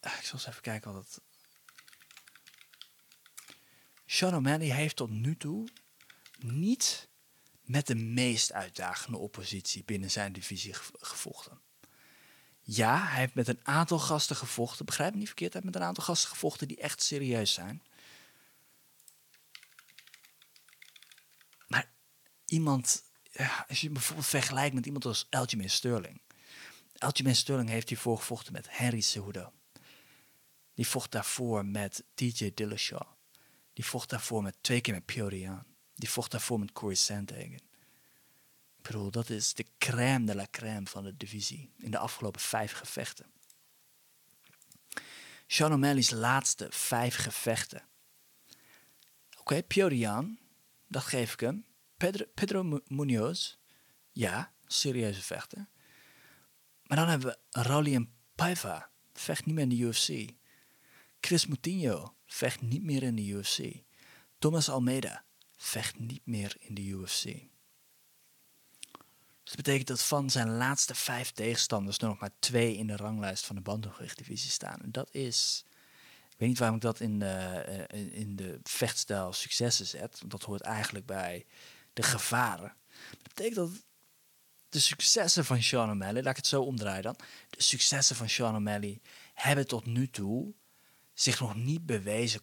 [0.00, 1.20] Ah, Ik zal eens even kijken wat het.
[4.06, 5.68] Sean O'Malley heeft tot nu toe
[6.38, 7.08] niet
[7.66, 11.60] met de meest uitdagende oppositie binnen zijn divisie gev- gevochten.
[12.62, 14.86] Ja, hij heeft met een aantal gasten gevochten.
[14.86, 17.82] Begrijp me niet verkeerd, hij heeft met een aantal gasten gevochten die echt serieus zijn.
[21.68, 21.90] Maar
[22.44, 23.02] iemand,
[23.68, 26.20] als je bijvoorbeeld vergelijkt met iemand als Aljamain Sterling.
[26.98, 29.52] Aljamain Sterling heeft hiervoor gevochten met Henry Cejudo.
[30.74, 33.08] Die vocht daarvoor met TJ Dillashaw.
[33.72, 35.75] Die vocht daarvoor met twee keer met Piotr Jan.
[35.96, 37.52] Die vocht daarvoor met Corey Sandhagen.
[38.76, 42.40] Ik bedoel, dat is de crème de la crème van de divisie in de afgelopen
[42.40, 43.26] vijf gevechten.
[45.46, 47.82] Sean O'Malley's laatste vijf gevechten.
[49.38, 50.38] Oké, Piotr Jan,
[50.88, 51.64] dat geef ik hem.
[51.96, 53.56] Pedro, Pedro Mu- Munoz,
[54.12, 55.68] ja, serieuze vechter.
[56.82, 60.34] Maar dan hebben we Raulian Paiva, vecht niet meer in de UFC.
[61.20, 63.82] Chris Moutinho vecht niet meer in de UFC.
[64.38, 65.24] Thomas Almeida
[65.66, 67.24] vecht niet meer in de UFC.
[69.46, 72.96] Dus dat betekent dat van zijn laatste vijf tegenstanders er nog maar twee in de
[72.96, 74.80] ranglijst van de bantamgewichtdivisie staan.
[74.80, 75.64] En dat is,
[76.30, 80.42] ik weet niet waarom ik dat in de, eh, in de vechtstijl successen zet, dat
[80.42, 81.46] hoort eigenlijk bij
[81.92, 82.74] de gevaren.
[83.10, 83.70] Dat betekent dat
[84.68, 87.16] de successen van Sean O'Malley, laat ik het zo omdraaien dan,
[87.50, 89.00] de successen van Sean O'Malley
[89.34, 90.54] hebben tot nu toe
[91.14, 92.40] zich nog niet bewezen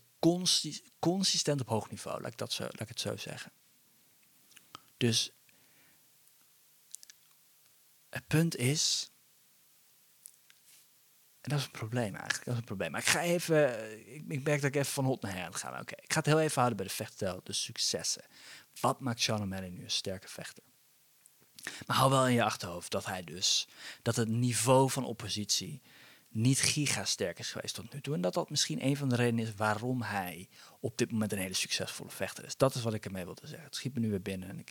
[0.99, 3.51] consistent op hoog niveau, laat ik, dat zo, laat ik het zo zeggen.
[4.97, 5.31] Dus
[8.09, 9.11] het punt is,
[11.41, 12.91] en dat is een probleem eigenlijk, dat is een probleem.
[12.91, 15.79] Maar ik ga even, ik, merk dat ik even van hot naar her ga.
[15.79, 18.23] Oké, ik ga het heel even houden bij de vechtstijl, de successen.
[18.79, 20.63] Wat maakt Sean O'Malley nu een sterke vechter?
[21.85, 23.67] Maar hou wel in je achterhoofd dat hij dus,
[24.01, 25.81] dat het niveau van oppositie
[26.33, 28.13] niet gigasterk is geweest tot nu toe.
[28.13, 31.37] En dat dat misschien een van de redenen is waarom hij op dit moment een
[31.37, 32.57] hele succesvolle vechter is.
[32.57, 33.65] Dat is wat ik ermee wilde zeggen.
[33.65, 34.69] Het schiet me nu weer binnen en ik,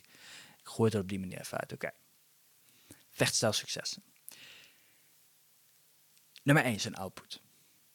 [0.57, 1.73] ik gooi het er op die manier even uit.
[1.73, 1.91] Oké.
[3.09, 4.03] Vechtstijl successen.
[6.43, 7.41] Nummer 1 zijn output.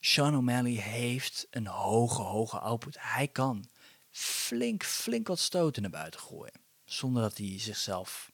[0.01, 2.97] Sean O'Malley heeft een hoge, hoge output.
[3.01, 3.71] Hij kan
[4.11, 6.61] flink, flink wat stoten naar buiten gooien.
[6.85, 8.33] Zonder dat hij zichzelf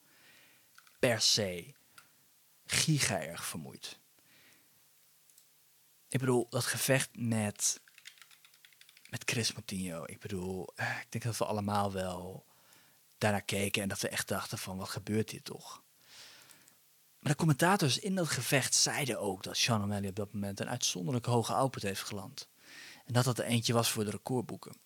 [0.99, 1.75] per se
[2.67, 3.99] giga erg vermoeit.
[6.15, 7.81] Ik bedoel, dat gevecht met,
[9.11, 10.03] met Chris Moutinho.
[10.07, 12.47] Ik bedoel, eh, ik denk dat we allemaal wel
[13.19, 15.83] daarnaar keken en dat we echt dachten van, wat gebeurt hier toch?
[17.19, 20.69] Maar de commentators in dat gevecht zeiden ook dat Sean O'Malley op dat moment een
[20.69, 22.49] uitzonderlijk hoge output heeft geland.
[23.05, 24.77] En dat dat er eentje was voor de recordboeken.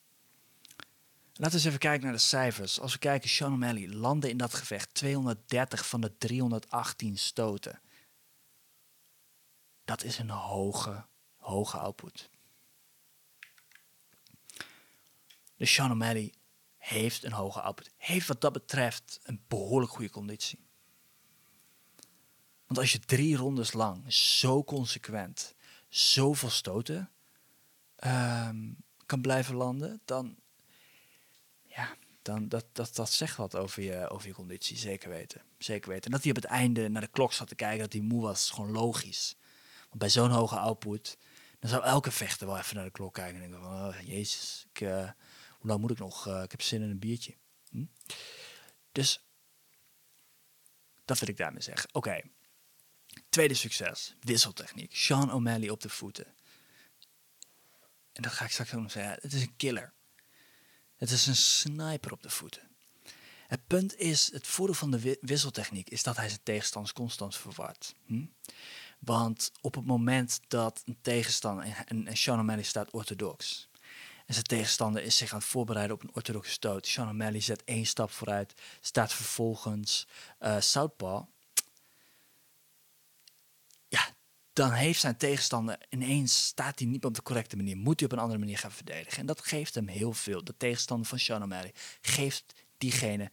[1.32, 2.80] Laten we eens even kijken naar de cijfers.
[2.80, 7.80] Als we kijken, Sean O'Malley landde in dat gevecht 230 van de 318 stoten.
[9.84, 11.06] Dat is een hoge,
[11.48, 12.30] hoge output.
[15.56, 16.34] Dus Sean O'Malley
[16.76, 17.90] heeft een hoge output.
[17.96, 20.66] Heeft wat dat betreft een behoorlijk goede conditie.
[22.66, 25.54] Want als je drie rondes lang zo consequent
[25.88, 27.10] zoveel stoten
[28.04, 30.36] um, kan blijven landen, dan,
[31.62, 35.42] ja, dan dat, dat, dat zegt wat over je, over je conditie, zeker weten.
[35.58, 36.04] Zeker weten.
[36.04, 38.22] En dat hij op het einde naar de klok zat te kijken, dat hij moe
[38.22, 39.36] was, is gewoon logisch.
[39.88, 41.18] Want bij zo'n hoge output,
[41.58, 44.66] dan zou elke vechter wel even naar de klok kijken en denken van, oh, jezus,
[44.72, 45.10] ik, uh,
[45.58, 46.26] hoe lang moet ik nog?
[46.26, 47.34] Uh, ik heb zin in een biertje.
[47.70, 47.84] Hm?
[48.92, 49.24] Dus,
[51.04, 51.88] dat wil ik daarmee zeggen.
[51.92, 52.20] Oké,
[53.28, 54.96] tweede succes, wisseltechniek.
[54.96, 56.26] Sean O'Malley op de voeten.
[58.12, 59.18] En dat ga ik straks ook nog zeggen.
[59.20, 59.92] Het is een killer.
[60.96, 62.62] Het is een sniper op de voeten.
[63.46, 67.94] Het punt is, het voordeel van de wisseltechniek is dat hij zijn tegenstanders constant verward.
[68.06, 68.24] Hm?
[68.98, 73.68] Want op het moment dat een tegenstander, en, en Sean O'Malley staat orthodox,
[74.28, 76.86] en zijn tegenstander is zich aan het voorbereiden op een orthodoxe stoot.
[76.86, 80.06] Sean O'Malley zet één stap vooruit, staat vervolgens
[80.40, 81.24] uh, southpaw.
[83.88, 84.08] Ja,
[84.52, 88.14] dan heeft zijn tegenstander ineens, staat hij niet op de correcte manier, moet hij op
[88.14, 89.18] een andere manier gaan verdedigen.
[89.18, 90.44] En dat geeft hem heel veel.
[90.44, 93.30] De tegenstander van Sean O'Malley geeft diegene,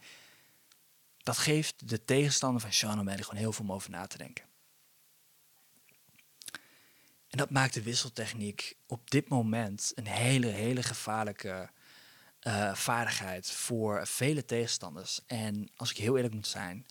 [1.18, 4.44] dat geeft de tegenstander van Sean O'Malley gewoon heel veel om over na te denken.
[7.36, 11.70] En dat maakt de wisseltechniek op dit moment een hele, hele gevaarlijke
[12.42, 15.20] uh, vaardigheid voor vele tegenstanders.
[15.26, 16.86] En als ik heel eerlijk moet zijn,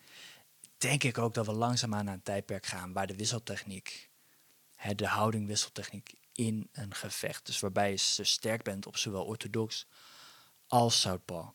[0.77, 4.09] denk ik ook dat we langzaamaan naar een tijdperk gaan waar de wisseltechniek,
[4.75, 9.87] hè, de houding wisseltechniek in een gevecht, dus waarbij je sterk bent op zowel orthodox
[10.67, 11.47] als southpaw,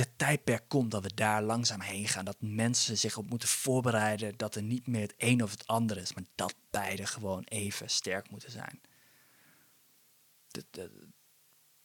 [0.00, 2.24] de tijdperk komt dat we daar langzaam heen gaan.
[2.24, 4.36] Dat mensen zich op moeten voorbereiden.
[4.36, 6.14] Dat er niet meer het een of het ander is.
[6.14, 8.80] Maar dat beide gewoon even sterk moeten zijn.
[10.50, 10.90] De,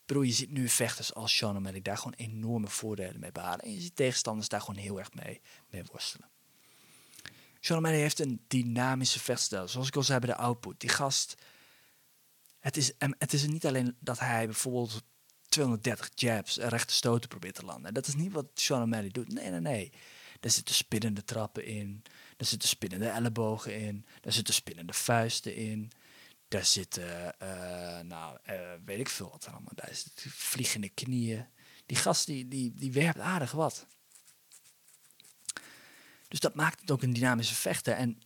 [0.05, 3.65] je ziet nu vechters als Sean O'Malley daar gewoon enorme voordelen mee behalen.
[3.65, 6.29] En je ziet tegenstanders daar gewoon heel erg mee, mee worstelen.
[7.59, 9.67] Sean O'Malley heeft een dynamische vechtstijl.
[9.67, 10.79] Zoals ik al zei bij de output.
[10.79, 11.35] Die gast...
[12.59, 15.03] Het is, het is niet alleen dat hij bijvoorbeeld
[15.55, 17.93] 230 jabs en rechte stoten probeert te landen.
[17.93, 19.33] Dat is niet wat Sean O'Malley doet.
[19.33, 19.91] Nee, nee, nee.
[20.39, 22.03] Daar zitten spinnende trappen in.
[22.37, 24.05] Daar zitten spinnende ellebogen in.
[24.21, 25.91] Daar zitten spinnende vuisten in.
[26.47, 29.71] Daar zitten, uh, nou, uh, weet ik veel wat allemaal.
[29.75, 31.45] Daar zitten vliegende knieën.
[31.85, 33.85] Die gast die, die, die werpt aardig wat.
[36.27, 37.93] Dus dat maakt het ook een dynamische vechter.
[37.93, 38.21] En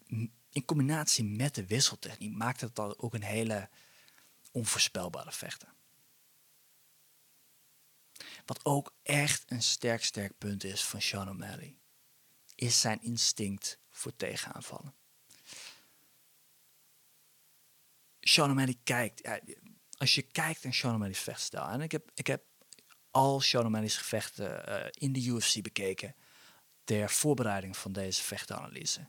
[0.49, 3.69] in combinatie met de wisseltechniek maakt het dan ook een hele
[4.51, 5.77] onvoorspelbare vechter.
[8.49, 11.75] Wat ook echt een sterk, sterk punt is van Sean O'Malley,
[12.55, 14.93] is zijn instinct voor tegenaanvallen.
[18.19, 19.29] Sean O'Malley kijkt,
[19.97, 22.43] als je kijkt naar Sean O'Malley's vechtstijl, en ik heb, ik heb
[23.11, 26.15] al Sean O'Malley's gevechten eh, in de UFC bekeken
[26.83, 28.99] ter voorbereiding van deze vechtenanalyse.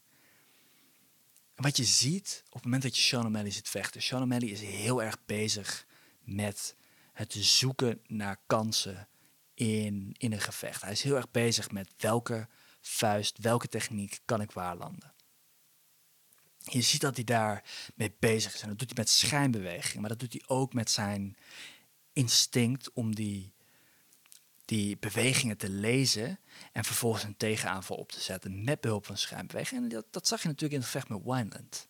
[1.55, 4.49] En wat je ziet op het moment dat je Sean O'Malley ziet vechten, Sean O'Malley
[4.49, 5.87] is heel erg bezig
[6.23, 6.77] met
[7.13, 9.09] het zoeken naar kansen
[9.61, 10.83] in, in een gevecht.
[10.83, 12.49] Hij is heel erg bezig met welke
[12.81, 15.13] vuist, welke techniek kan ik waarlanden.
[16.59, 18.63] Je ziet dat hij daar mee bezig is.
[18.63, 21.37] En dat doet hij met schijnbeweging, maar dat doet hij ook met zijn
[22.13, 23.53] instinct om die,
[24.65, 26.39] die bewegingen te lezen
[26.73, 29.83] en vervolgens een tegenaanval op te zetten met behulp van schijnbeweging.
[29.83, 31.89] En dat, dat zag je natuurlijk in het gevecht met Wineland.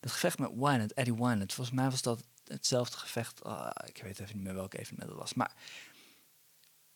[0.00, 3.44] Dat gevecht met Wineland, Eddie Wineland, volgens mij was dat hetzelfde gevecht.
[3.44, 5.34] Ah, ik weet even niet meer welke evenement het was.
[5.34, 5.54] Maar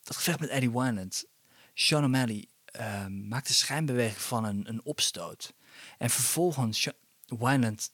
[0.09, 1.25] dat gevecht met Eddie Wineland,
[1.73, 2.47] Sean O'Malley
[2.79, 5.53] uh, maakte schijnbeweging van een, een opstoot.
[5.97, 6.87] En vervolgens,
[7.25, 7.91] Wineland,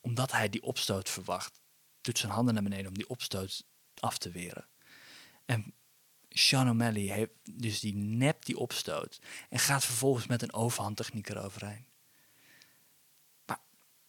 [0.00, 1.60] omdat hij die opstoot verwacht,
[2.00, 4.66] doet zijn handen naar beneden om die opstoot af te weren.
[5.44, 5.74] En
[6.28, 11.86] Sean O'Malley heeft dus die nept die opstoot en gaat vervolgens met een overhandtechniek eroverheen.
[13.46, 13.60] Maar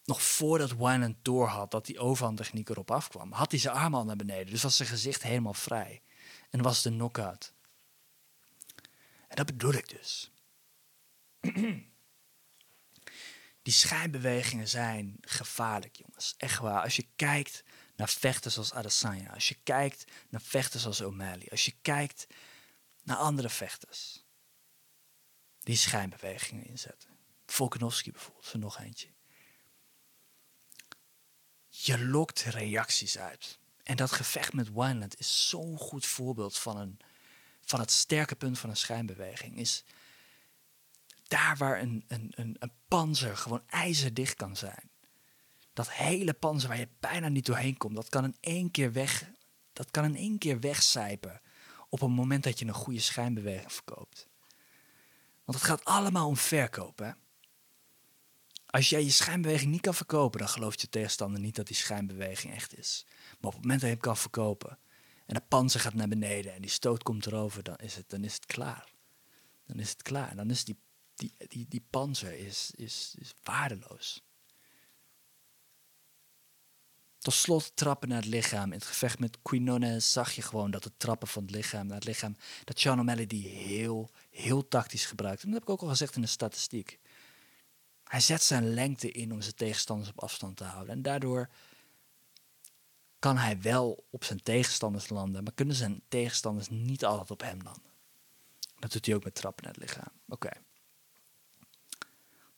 [0.04, 4.16] nog voordat Wineland doorhad dat die overhandtechniek erop afkwam, had hij zijn arm al naar
[4.16, 4.52] beneden.
[4.52, 6.02] Dus was zijn gezicht helemaal vrij.
[6.50, 7.54] En was de knockout.
[9.28, 10.30] En dat bedoel ik dus.
[13.62, 16.34] Die schijnbewegingen zijn gevaarlijk, jongens.
[16.36, 16.82] Echt waar.
[16.82, 17.64] Als je kijkt
[17.96, 22.26] naar vechters als Adesanya, als je kijkt naar vechters als O'Malley, als je kijkt
[23.02, 24.24] naar andere vechters
[25.68, 27.10] die schijnbewegingen inzetten.
[27.46, 29.08] Volkanovski bijvoorbeeld, er nog eentje.
[31.68, 33.57] Je lokt reacties uit.
[33.88, 36.98] En dat gevecht met Wineland is zo'n goed voorbeeld van, een,
[37.60, 39.56] van het sterke punt van een schijnbeweging.
[39.56, 39.84] Is
[41.22, 44.90] daar waar een, een, een, een panzer gewoon ijzerdicht kan zijn.
[45.72, 49.30] Dat hele panzer waar je bijna niet doorheen komt, dat kan in één keer weg.
[49.72, 51.40] Dat kan in één keer wegcijpen
[51.88, 54.28] op het moment dat je een goede schijnbeweging verkoopt.
[55.44, 57.16] Want het gaat allemaal om verkopen.
[58.66, 62.54] Als jij je schijnbeweging niet kan verkopen, dan gelooft je tegenstander niet dat die schijnbeweging
[62.54, 63.06] echt is.
[63.38, 64.78] Maar op het moment dat je hem kan verkopen
[65.26, 68.24] en de panzer gaat naar beneden en die stoot komt erover, dan is het, dan
[68.24, 68.92] is het klaar.
[69.66, 70.36] Dan is het klaar.
[70.36, 70.78] Dan is die,
[71.14, 74.22] die, die, die panzer is, is, is waardeloos.
[77.18, 78.64] Tot slot trappen naar het lichaam.
[78.64, 81.96] In het gevecht met Quinones zag je gewoon dat het trappen van het lichaam naar
[81.96, 85.42] het lichaam, dat Sean die heel, heel tactisch gebruikt.
[85.42, 86.98] En dat heb ik ook al gezegd in de statistiek.
[88.04, 90.94] Hij zet zijn lengte in om zijn tegenstanders op afstand te houden.
[90.94, 91.48] En daardoor
[93.18, 97.62] kan hij wel op zijn tegenstanders landen, maar kunnen zijn tegenstanders niet altijd op hem
[97.62, 97.92] landen.
[98.78, 100.12] Dat doet hij ook met trappen naar het lichaam.
[100.28, 100.50] Oké.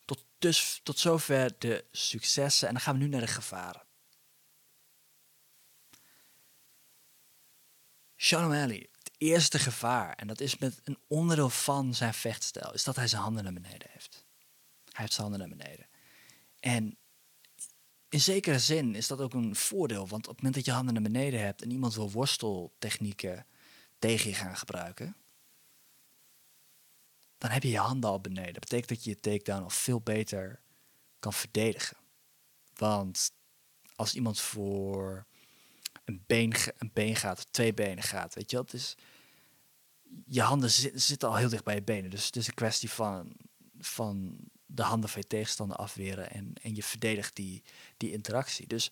[0.04, 2.68] Tot, dus, tot zover de successen.
[2.68, 3.82] En dan gaan we nu naar de gevaren.
[8.16, 12.84] Sean O'Malley, het eerste gevaar, en dat is met een onderdeel van zijn vechtstijl, is
[12.84, 14.24] dat hij zijn handen naar beneden heeft.
[14.84, 15.88] Hij heeft zijn handen naar beneden.
[16.60, 16.98] En
[18.10, 20.94] in zekere zin is dat ook een voordeel, want op het moment dat je handen
[20.94, 23.46] naar beneden hebt en iemand wil worsteltechnieken
[23.98, 25.16] tegen je gaan gebruiken,
[27.38, 28.52] dan heb je je handen al beneden.
[28.52, 30.60] Dat betekent dat je je takedown al veel beter
[31.18, 31.96] kan verdedigen.
[32.74, 33.32] Want
[33.94, 35.26] als iemand voor
[36.04, 38.72] een been, een been gaat, twee benen gaat, weet je wat?
[38.72, 38.96] is
[40.26, 40.70] je handen
[41.00, 42.10] zitten al heel dicht bij je benen.
[42.10, 43.32] Dus het is een kwestie van,
[43.78, 44.38] van
[44.74, 47.62] de handen van je tegenstander afweren en, en je verdedigt die,
[47.96, 48.66] die interactie.
[48.66, 48.90] Dus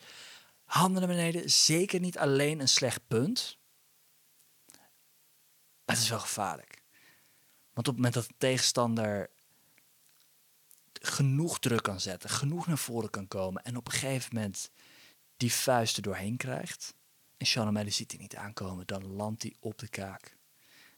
[0.64, 3.58] handen naar beneden, zeker niet alleen een slecht punt.
[5.84, 6.82] Maar het is wel gevaarlijk.
[7.72, 9.30] Want op het moment dat de tegenstander
[10.92, 14.70] genoeg druk kan zetten, genoeg naar voren kan komen en op een gegeven moment
[15.36, 16.94] die vuist er doorheen krijgt,
[17.36, 20.36] en O'Malley ziet hij niet aankomen, dan landt hij op de kaak.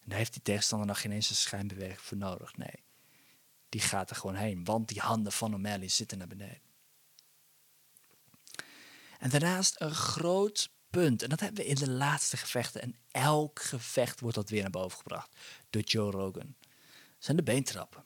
[0.01, 2.57] En daar heeft die tegenstander nog geen eens een schijnbeweging voor nodig.
[2.57, 2.85] Nee,
[3.71, 6.61] die gaat er gewoon heen, want die handen van O'Malley zitten naar beneden.
[9.19, 13.63] En daarnaast een groot punt, en dat hebben we in de laatste gevechten, en elk
[13.63, 15.37] gevecht wordt dat weer naar boven gebracht
[15.71, 16.55] door Joe Rogan,
[17.19, 18.05] zijn de beentrappen.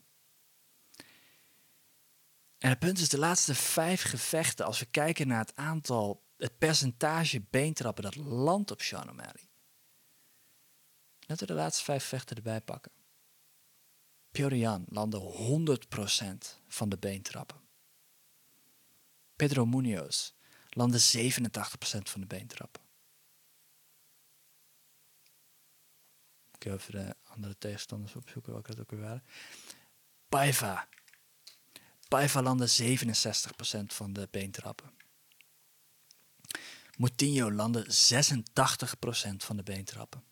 [2.59, 6.59] En het punt is, de laatste vijf gevechten, als we kijken naar het aantal het
[6.59, 9.49] percentage beentrappen dat landt op Sean O'Malley.
[11.21, 12.93] Laten we de laatste vijf vechten erbij pakken.
[14.35, 17.61] Piotr Jan landde 100% van de beentrappen.
[19.37, 20.33] Pedro Munoz
[20.69, 21.01] landde 87%
[22.03, 22.83] van de beentrappen.
[26.55, 29.25] Ik even de andere tegenstanders opzoeken welke dat ook weer waren.
[30.29, 30.89] Paiva.
[32.09, 34.91] Paiva landde 67% van de beentrappen.
[36.97, 37.87] Moutinho landde 86%
[39.37, 40.25] van de beentrappen.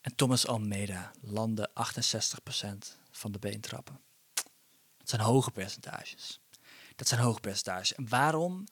[0.00, 4.00] En Thomas Almeida landde 68% van de beentrappen.
[4.96, 6.40] Dat zijn hoge percentages.
[6.96, 7.94] Dat zijn hoge percentages.
[7.94, 8.64] En waarom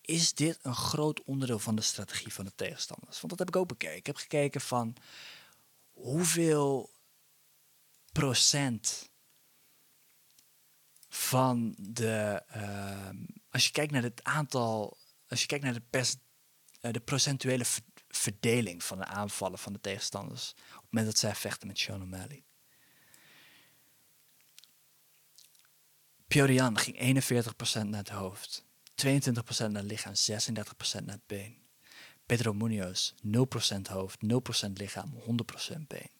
[0.00, 3.16] is dit een groot onderdeel van de strategie van de tegenstanders?
[3.20, 3.96] Want dat heb ik ook bekeken.
[3.96, 4.96] Ik heb gekeken van
[5.92, 6.90] hoeveel
[8.12, 9.10] procent
[11.08, 12.42] van de.
[12.48, 13.16] ehm,
[13.50, 14.98] als je kijkt naar het aantal.
[15.28, 16.16] Als je kijkt naar de, pers,
[16.80, 17.64] eh, de procentuele
[18.10, 20.50] verdeling van de aanvallen van de tegenstanders.
[20.50, 22.44] op het moment dat zij vechten met Sean O'Malley.
[26.26, 28.64] Piorian ging 41% naar het hoofd,
[29.06, 29.06] 22%
[29.56, 31.58] naar het lichaam, 36% naar het been.
[32.26, 34.18] Pedro Munoz 0% hoofd,
[34.66, 36.10] 0% lichaam, 100% been.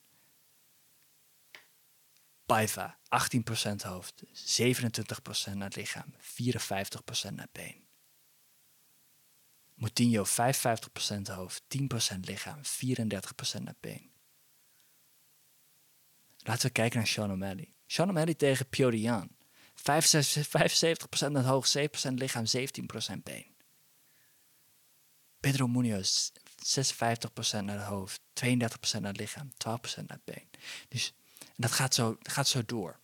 [2.47, 2.99] Paiva
[3.72, 7.88] 18% hoofd, 27% naar het lichaam, 54% naar het been.
[9.81, 10.28] Moutinho 55%
[11.22, 11.62] hoofd,
[12.14, 14.11] 10% lichaam, 34% naar been.
[16.39, 17.74] Laten we kijken naar Sean O'Malley.
[17.87, 19.37] Sean O'Malley tegen Piorian.
[19.74, 19.83] 75%
[21.31, 21.81] naar hoofd, 7%
[22.14, 23.47] lichaam, 17% been.
[25.41, 29.51] Pedro Munoz 56% naar het hoofd, 32% naar het lichaam,
[30.01, 30.51] 12% naar been.
[30.89, 33.01] Dus en dat gaat zo, dat gaat zo door.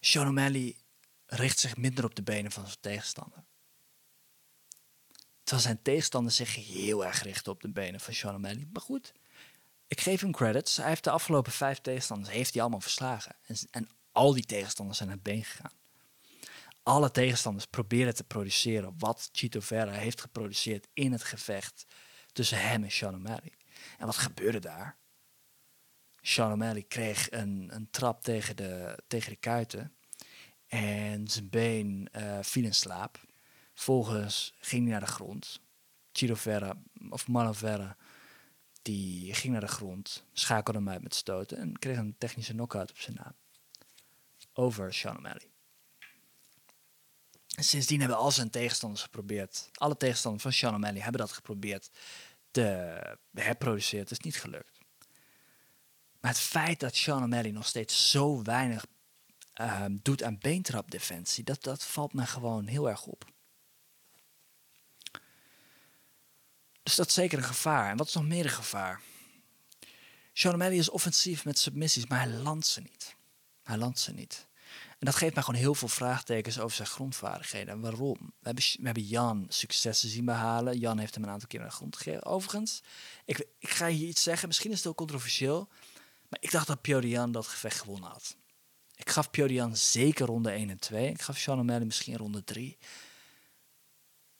[0.00, 0.76] Sean O'Malley
[1.26, 3.44] richt zich minder op de benen van zijn tegenstander.
[5.46, 8.68] Terwijl zijn tegenstander zich heel erg richt op de benen van Sean O'Malley.
[8.72, 9.12] Maar goed,
[9.86, 10.76] ik geef hem credits.
[10.76, 13.36] Hij heeft de afgelopen vijf tegenstanders heeft hij allemaal verslagen.
[13.46, 15.72] En, en al die tegenstanders zijn naar been gegaan.
[16.82, 21.84] Alle tegenstanders proberen te produceren wat Chito Vera heeft geproduceerd in het gevecht
[22.32, 23.52] tussen hem en Sean O'Malley.
[23.98, 24.96] En wat gebeurde daar?
[26.20, 29.96] Sean O'Malley kreeg een, een trap tegen de, tegen de kuiten.
[30.66, 33.25] En zijn been eh, viel in slaap.
[33.76, 35.60] Vervolgens ging hij naar de grond.
[36.12, 37.96] Chito Vera, of Vera,
[38.82, 42.90] die ging naar de grond, schakelde hem uit met stoten en kreeg een technische knockout
[42.90, 43.34] op zijn naam.
[44.52, 45.50] Over Sean O'Malley.
[47.54, 51.90] En sindsdien hebben al zijn tegenstanders geprobeerd, alle tegenstanders van Sean O'Malley hebben dat geprobeerd
[52.50, 52.60] te
[53.32, 54.00] herproduceren.
[54.00, 54.78] Het is niet gelukt.
[56.20, 58.86] Maar het feit dat Sean O'Malley nog steeds zo weinig
[59.52, 63.34] ehm, doet aan beentrapdefensie, dat, dat valt me gewoon heel erg op.
[66.86, 67.90] Dus dat is zeker een gevaar.
[67.90, 69.00] En wat is nog meer een gevaar?
[70.32, 73.14] Sean O'Malley is offensief met submissies, maar hij landt ze niet.
[73.62, 74.46] Hij landt ze niet.
[74.98, 77.74] En dat geeft mij gewoon heel veel vraagtekens over zijn grondvaardigheden.
[77.74, 78.16] En waarom?
[78.18, 80.78] We hebben, we hebben Jan successen zien behalen.
[80.78, 82.24] Jan heeft hem een aantal keer naar de grond gegeven.
[82.24, 82.82] Overigens,
[83.24, 84.48] ik, ik ga hier iets zeggen.
[84.48, 85.68] Misschien is het heel controversieel.
[86.28, 88.36] Maar ik dacht dat Piodian dat gevecht gewonnen had.
[88.96, 91.08] Ik gaf Piodian zeker ronde 1 en 2.
[91.08, 92.78] Ik gaf Sean O'Malley misschien ronde 3.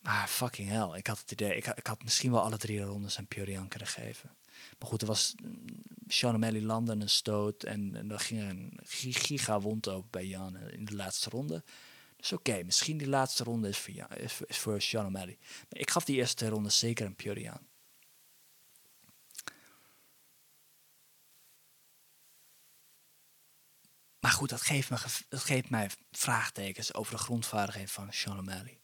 [0.06, 3.18] Maar fucking hell, ik had het idee, ik, ik had misschien wel alle drie rondes
[3.18, 4.30] aan Piorian kunnen geven.
[4.78, 5.64] Maar goed, er was mm,
[6.08, 10.56] Sean O'Malley landde een stoot en, dan ging een gi- giga wond open bij Jan
[10.58, 11.64] in de laatste ronde.
[12.16, 15.38] Dus oké, misschien die laatste ronde is voor, Jan, is, voor- Sean O'Malley.
[15.68, 17.60] Ik gaf die eerste twee rondes zeker aan Piorian.
[24.20, 24.96] Maar goed, dat geeft, me,
[25.28, 28.78] dat geeft mij vraagtekens over de grondvaardigheid van Sean O'Malley.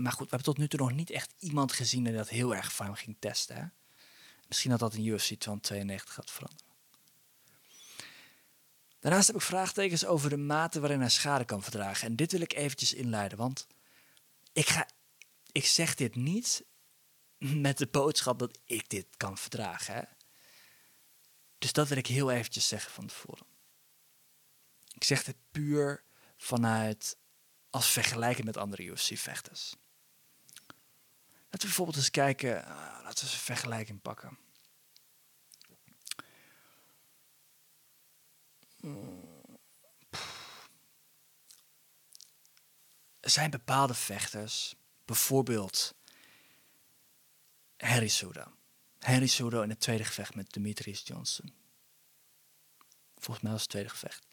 [0.00, 2.54] Maar goed, we hebben tot nu toe nog niet echt iemand gezien die dat heel
[2.54, 3.56] erg van ging testen.
[3.56, 3.64] Hè?
[4.48, 6.68] Misschien dat dat in UFC 292 gaat veranderen.
[8.98, 12.06] Daarnaast heb ik vraagtekens over de mate waarin hij schade kan verdragen.
[12.08, 13.66] En dit wil ik eventjes inleiden, want
[14.52, 14.88] ik, ga,
[15.52, 16.64] ik zeg dit niet
[17.38, 19.94] met de boodschap dat ik dit kan verdragen.
[19.94, 20.02] Hè?
[21.58, 23.46] Dus dat wil ik heel eventjes zeggen van tevoren.
[24.94, 26.04] Ik zeg dit puur
[26.36, 27.16] vanuit
[27.70, 29.74] als vergelijken met andere UFC-vechters.
[31.50, 34.38] Laten we bijvoorbeeld eens kijken, eh, laten we eens een vergelijking pakken.
[38.80, 39.28] Hmm.
[43.20, 44.74] Er zijn bepaalde vechters,
[45.04, 45.94] bijvoorbeeld
[47.76, 48.52] Harry Souda.
[48.98, 51.54] Harry Souda in het tweede gevecht met Demetrius Johnson.
[53.14, 54.26] Volgens mij was het tweede gevecht.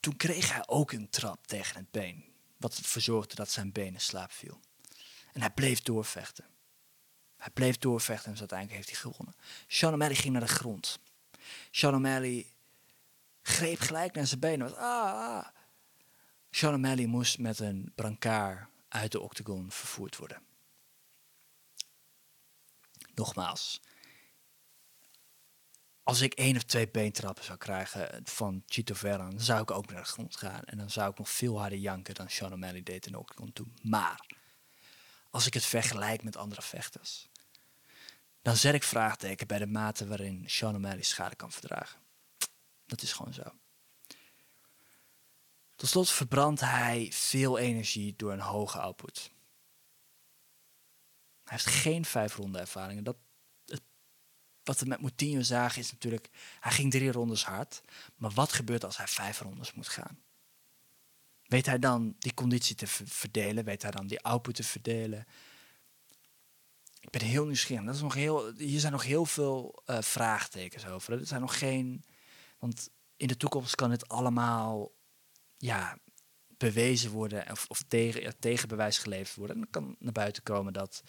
[0.00, 2.24] Toen kreeg hij ook een trap tegen het been,
[2.56, 4.60] wat ervoor zorgde dat zijn been in slaap viel.
[5.34, 6.44] En hij bleef doorvechten.
[7.36, 9.34] Hij bleef doorvechten en dus uiteindelijk heeft hij gewonnen.
[9.66, 10.98] Sean O'Malley ging naar de grond.
[11.70, 12.46] Sean O'Malley
[13.42, 14.68] greep gelijk naar zijn benen.
[14.68, 15.46] Was, ah, ah.
[16.50, 20.42] Sean O'Malley moest met een brancard uit de octagon vervoerd worden.
[23.14, 23.80] Nogmaals,
[26.02, 29.90] als ik één of twee beentrappen zou krijgen van Chito Vera, dan zou ik ook
[29.90, 30.64] naar de grond gaan.
[30.64, 33.52] En dan zou ik nog veel harder janken dan Sean O'Malley deed in de octagon
[33.52, 33.76] toen.
[33.82, 34.26] Maar
[35.34, 37.28] als ik het vergelijk met andere vechters,
[38.42, 42.00] dan zet ik vraagteken bij de mate waarin Sean O'Malley schade kan verdragen.
[42.86, 43.42] Dat is gewoon zo.
[45.76, 49.30] Tot slot verbrandt hij veel energie door een hoge output.
[51.44, 53.04] Hij heeft geen vijf ronde ervaringen.
[53.04, 53.16] Dat,
[54.64, 56.30] wat we met Moutinho zagen is natuurlijk,
[56.60, 57.82] hij ging drie rondes hard.
[58.16, 60.23] Maar wat gebeurt als hij vijf rondes moet gaan?
[61.54, 63.64] Weet hij dan die conditie te verdelen?
[63.64, 65.24] Weet hij dan die output te verdelen?
[67.00, 67.84] Ik ben heel nieuwsgierig.
[67.84, 71.12] Dat is nog heel, hier zijn nog heel veel uh, vraagtekens over.
[71.12, 72.04] Er zijn nog geen.
[72.58, 74.92] Want in de toekomst kan het allemaal
[75.56, 75.98] ja,
[76.46, 79.56] bewezen worden of, of tegen, tegenbewijs geleverd worden.
[79.56, 81.02] En dan kan naar buiten komen dat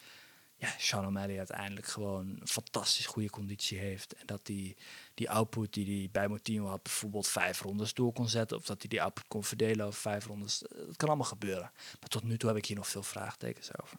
[0.57, 4.13] ja, Sean O'Malley uiteindelijk gewoon fantastisch goede conditie heeft.
[4.13, 4.77] En dat die,
[5.13, 8.57] die output die hij bij Moutinho had, bijvoorbeeld vijf rondes door kon zetten.
[8.57, 10.59] Of dat hij die output kon verdelen over vijf rondes.
[10.59, 11.71] Dat kan allemaal gebeuren.
[11.99, 13.97] Maar tot nu toe heb ik hier nog veel vraagtekens over.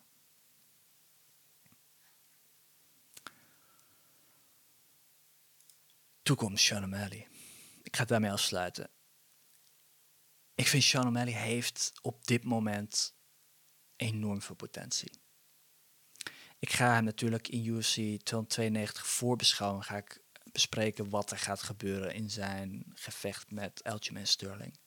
[6.22, 7.28] Toekomst Sean O'Malley.
[7.82, 8.90] Ik ga het daarmee afsluiten.
[10.54, 13.14] Ik vind Sean O'Malley heeft op dit moment
[13.96, 15.11] enorm veel potentie.
[16.59, 19.82] Ik ga hem natuurlijk in UFC 292 voorbeschouwen.
[19.82, 20.20] Ga ik
[20.52, 24.78] bespreken wat er gaat gebeuren in zijn gevecht met Aljamain Sterling.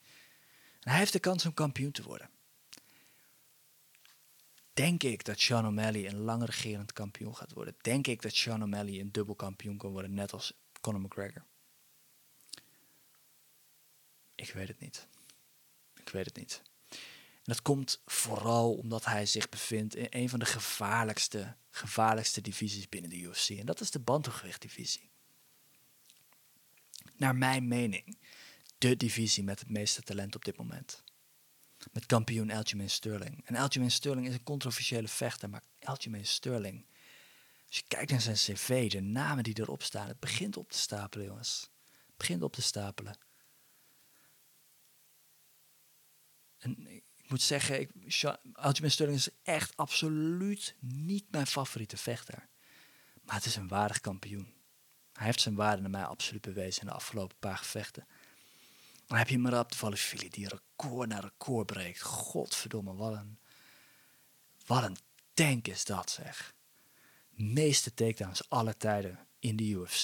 [0.79, 2.29] En hij heeft de kans om kampioen te worden.
[4.73, 7.75] Denk ik dat Sean O'Malley een lang regerend kampioen gaat worden?
[7.81, 11.43] Denk ik dat Sean O'Malley een dubbel kampioen kan worden, net als Conor McGregor?
[14.35, 15.07] Ik weet het niet.
[15.95, 16.61] Ik weet het niet.
[16.89, 22.89] En dat komt vooral omdat hij zich bevindt in een van de gevaarlijkste, gevaarlijkste divisies
[22.89, 23.49] binnen de UFC.
[23.49, 25.09] En dat is de bantamgewicht-divisie.
[27.15, 28.17] Naar mijn mening,
[28.77, 31.03] de divisie met het meeste talent op dit moment.
[31.91, 33.45] Met kampioen Aljamain Sterling.
[33.45, 36.85] En Aljamain Sterling is een controversiële vechter, maar Aljamain Sterling,
[37.67, 40.77] als je kijkt naar zijn cv, de namen die erop staan, het begint op te
[40.77, 41.69] stapelen, jongens.
[42.05, 43.17] Het begint op te stapelen.
[46.57, 47.91] En moet zeggen, ik,
[48.53, 52.47] Aljamain Sterling is echt absoluut niet mijn favoriete vechter.
[53.21, 54.53] Maar het is een waardig kampioen.
[55.13, 58.07] Hij heeft zijn waarde naar mij absoluut bewezen in de afgelopen paar gevechten.
[59.05, 62.01] Dan heb je Marab de Valifili die record na record breekt.
[62.01, 63.39] Godverdomme, wat een,
[64.65, 64.97] wat een
[65.33, 66.53] tank is dat zeg.
[67.29, 70.03] Meeste takedowns aller tijden in de UFC.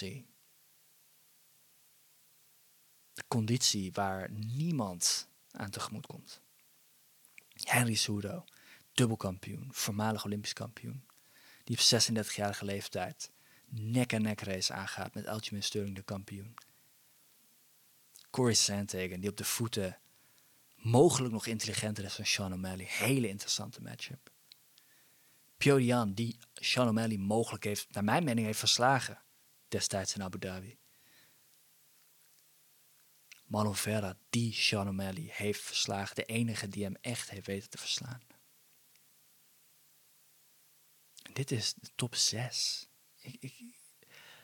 [3.13, 6.41] De conditie waar niemand aan tegemoet komt.
[7.63, 8.43] Henry Sudo,
[8.93, 11.03] dubbelkampioen, voormalig Olympisch kampioen.
[11.63, 13.31] Die op 36-jarige leeftijd
[13.69, 16.53] nek en nek race aangaat met Aljamain Sterling de kampioen.
[18.29, 19.99] Corey Sandhagen die op de voeten
[20.75, 22.85] mogelijk nog intelligenter is dan Sean O'Malley.
[22.89, 24.31] Hele interessante matchup.
[25.57, 29.21] Piotr die Sean O'Malley mogelijk heeft, naar mijn mening, heeft verslagen
[29.67, 30.77] destijds in Abu Dhabi.
[33.45, 36.15] Marlon Vera, die Sean O'Malley heeft verslagen.
[36.15, 38.21] De enige die hem echt heeft weten te verslaan.
[41.33, 42.87] dit is de top 6.
[43.19, 43.53] Ik, ik,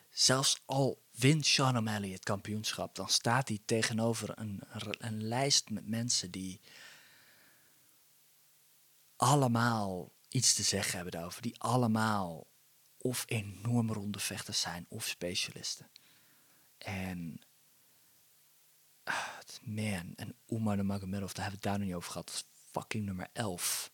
[0.09, 4.61] zelfs al wint Sean O'Malley het kampioenschap, dan staat hij tegenover een,
[4.97, 6.61] een lijst met mensen die
[9.15, 11.41] allemaal iets te zeggen hebben daarover.
[11.41, 12.47] Die allemaal
[12.97, 15.89] of enorme ronde vechters zijn of specialisten.
[16.77, 17.41] En
[19.61, 22.27] man, en Umar de Magomedov, daar hebben we het daar nog niet over gehad.
[22.27, 23.91] Dat is fucking nummer 11.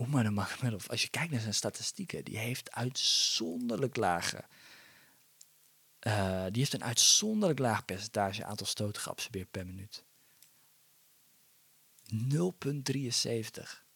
[0.00, 4.44] Umar de Magomedov, als je kijkt naar zijn statistieken, die heeft uitzonderlijk lage...
[6.06, 10.04] Uh, die heeft een uitzonderlijk laag percentage aantal stoten geabsorbeerd per minuut.
[12.14, 13.86] 0,73.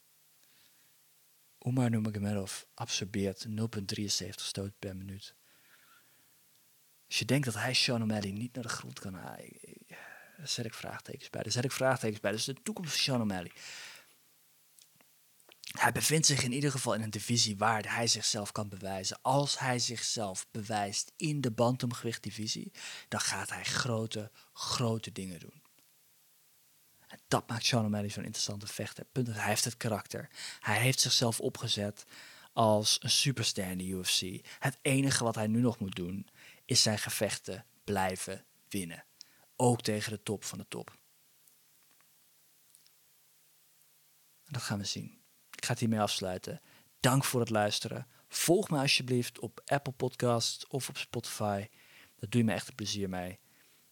[1.67, 3.55] Umar Nurmagomedov absorbeert 0,73
[4.35, 5.35] stoten per minuut.
[7.13, 9.51] Als je denkt dat hij Sean O'Malley niet naar de grond kan halen,
[10.37, 11.43] daar zet ik vraagtekens bij.
[11.43, 12.31] Daar zet ik vraagtekens bij.
[12.31, 13.53] Dus de toekomst van Sean O'Malley.
[15.79, 19.19] Hij bevindt zich in ieder geval in een divisie waar hij zichzelf kan bewijzen.
[19.23, 22.73] Als hij zichzelf bewijst in de bantamgewicht-divisie,
[23.09, 25.63] dan gaat hij grote, grote dingen doen.
[27.09, 29.05] En dat maakt Sean O'Malley zo'n interessante vechter.
[29.13, 30.29] Punt hij heeft het karakter.
[30.61, 32.05] Hij heeft zichzelf opgezet
[32.53, 34.47] als een superster in de UFC.
[34.59, 36.29] Het enige wat hij nu nog moet doen
[36.73, 39.05] is zijn gevechten blijven winnen.
[39.57, 40.99] Ook tegen de top van de top.
[44.45, 45.23] Dat gaan we zien.
[45.57, 46.61] Ik ga het hiermee afsluiten.
[47.01, 48.07] Dank voor het luisteren.
[48.29, 51.69] Volg me alsjeblieft op Apple Podcasts of op Spotify.
[52.17, 53.41] Dat doe je me echt plezier mee.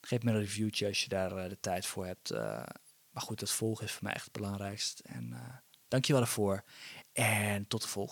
[0.00, 2.32] Geef me een reviewtje als je daar uh, de tijd voor hebt.
[2.32, 2.38] Uh,
[3.10, 4.98] maar goed, het volgen is voor mij echt het belangrijkst.
[4.98, 5.28] En
[6.06, 6.64] je wel ervoor.
[7.12, 8.08] En tot de volgende.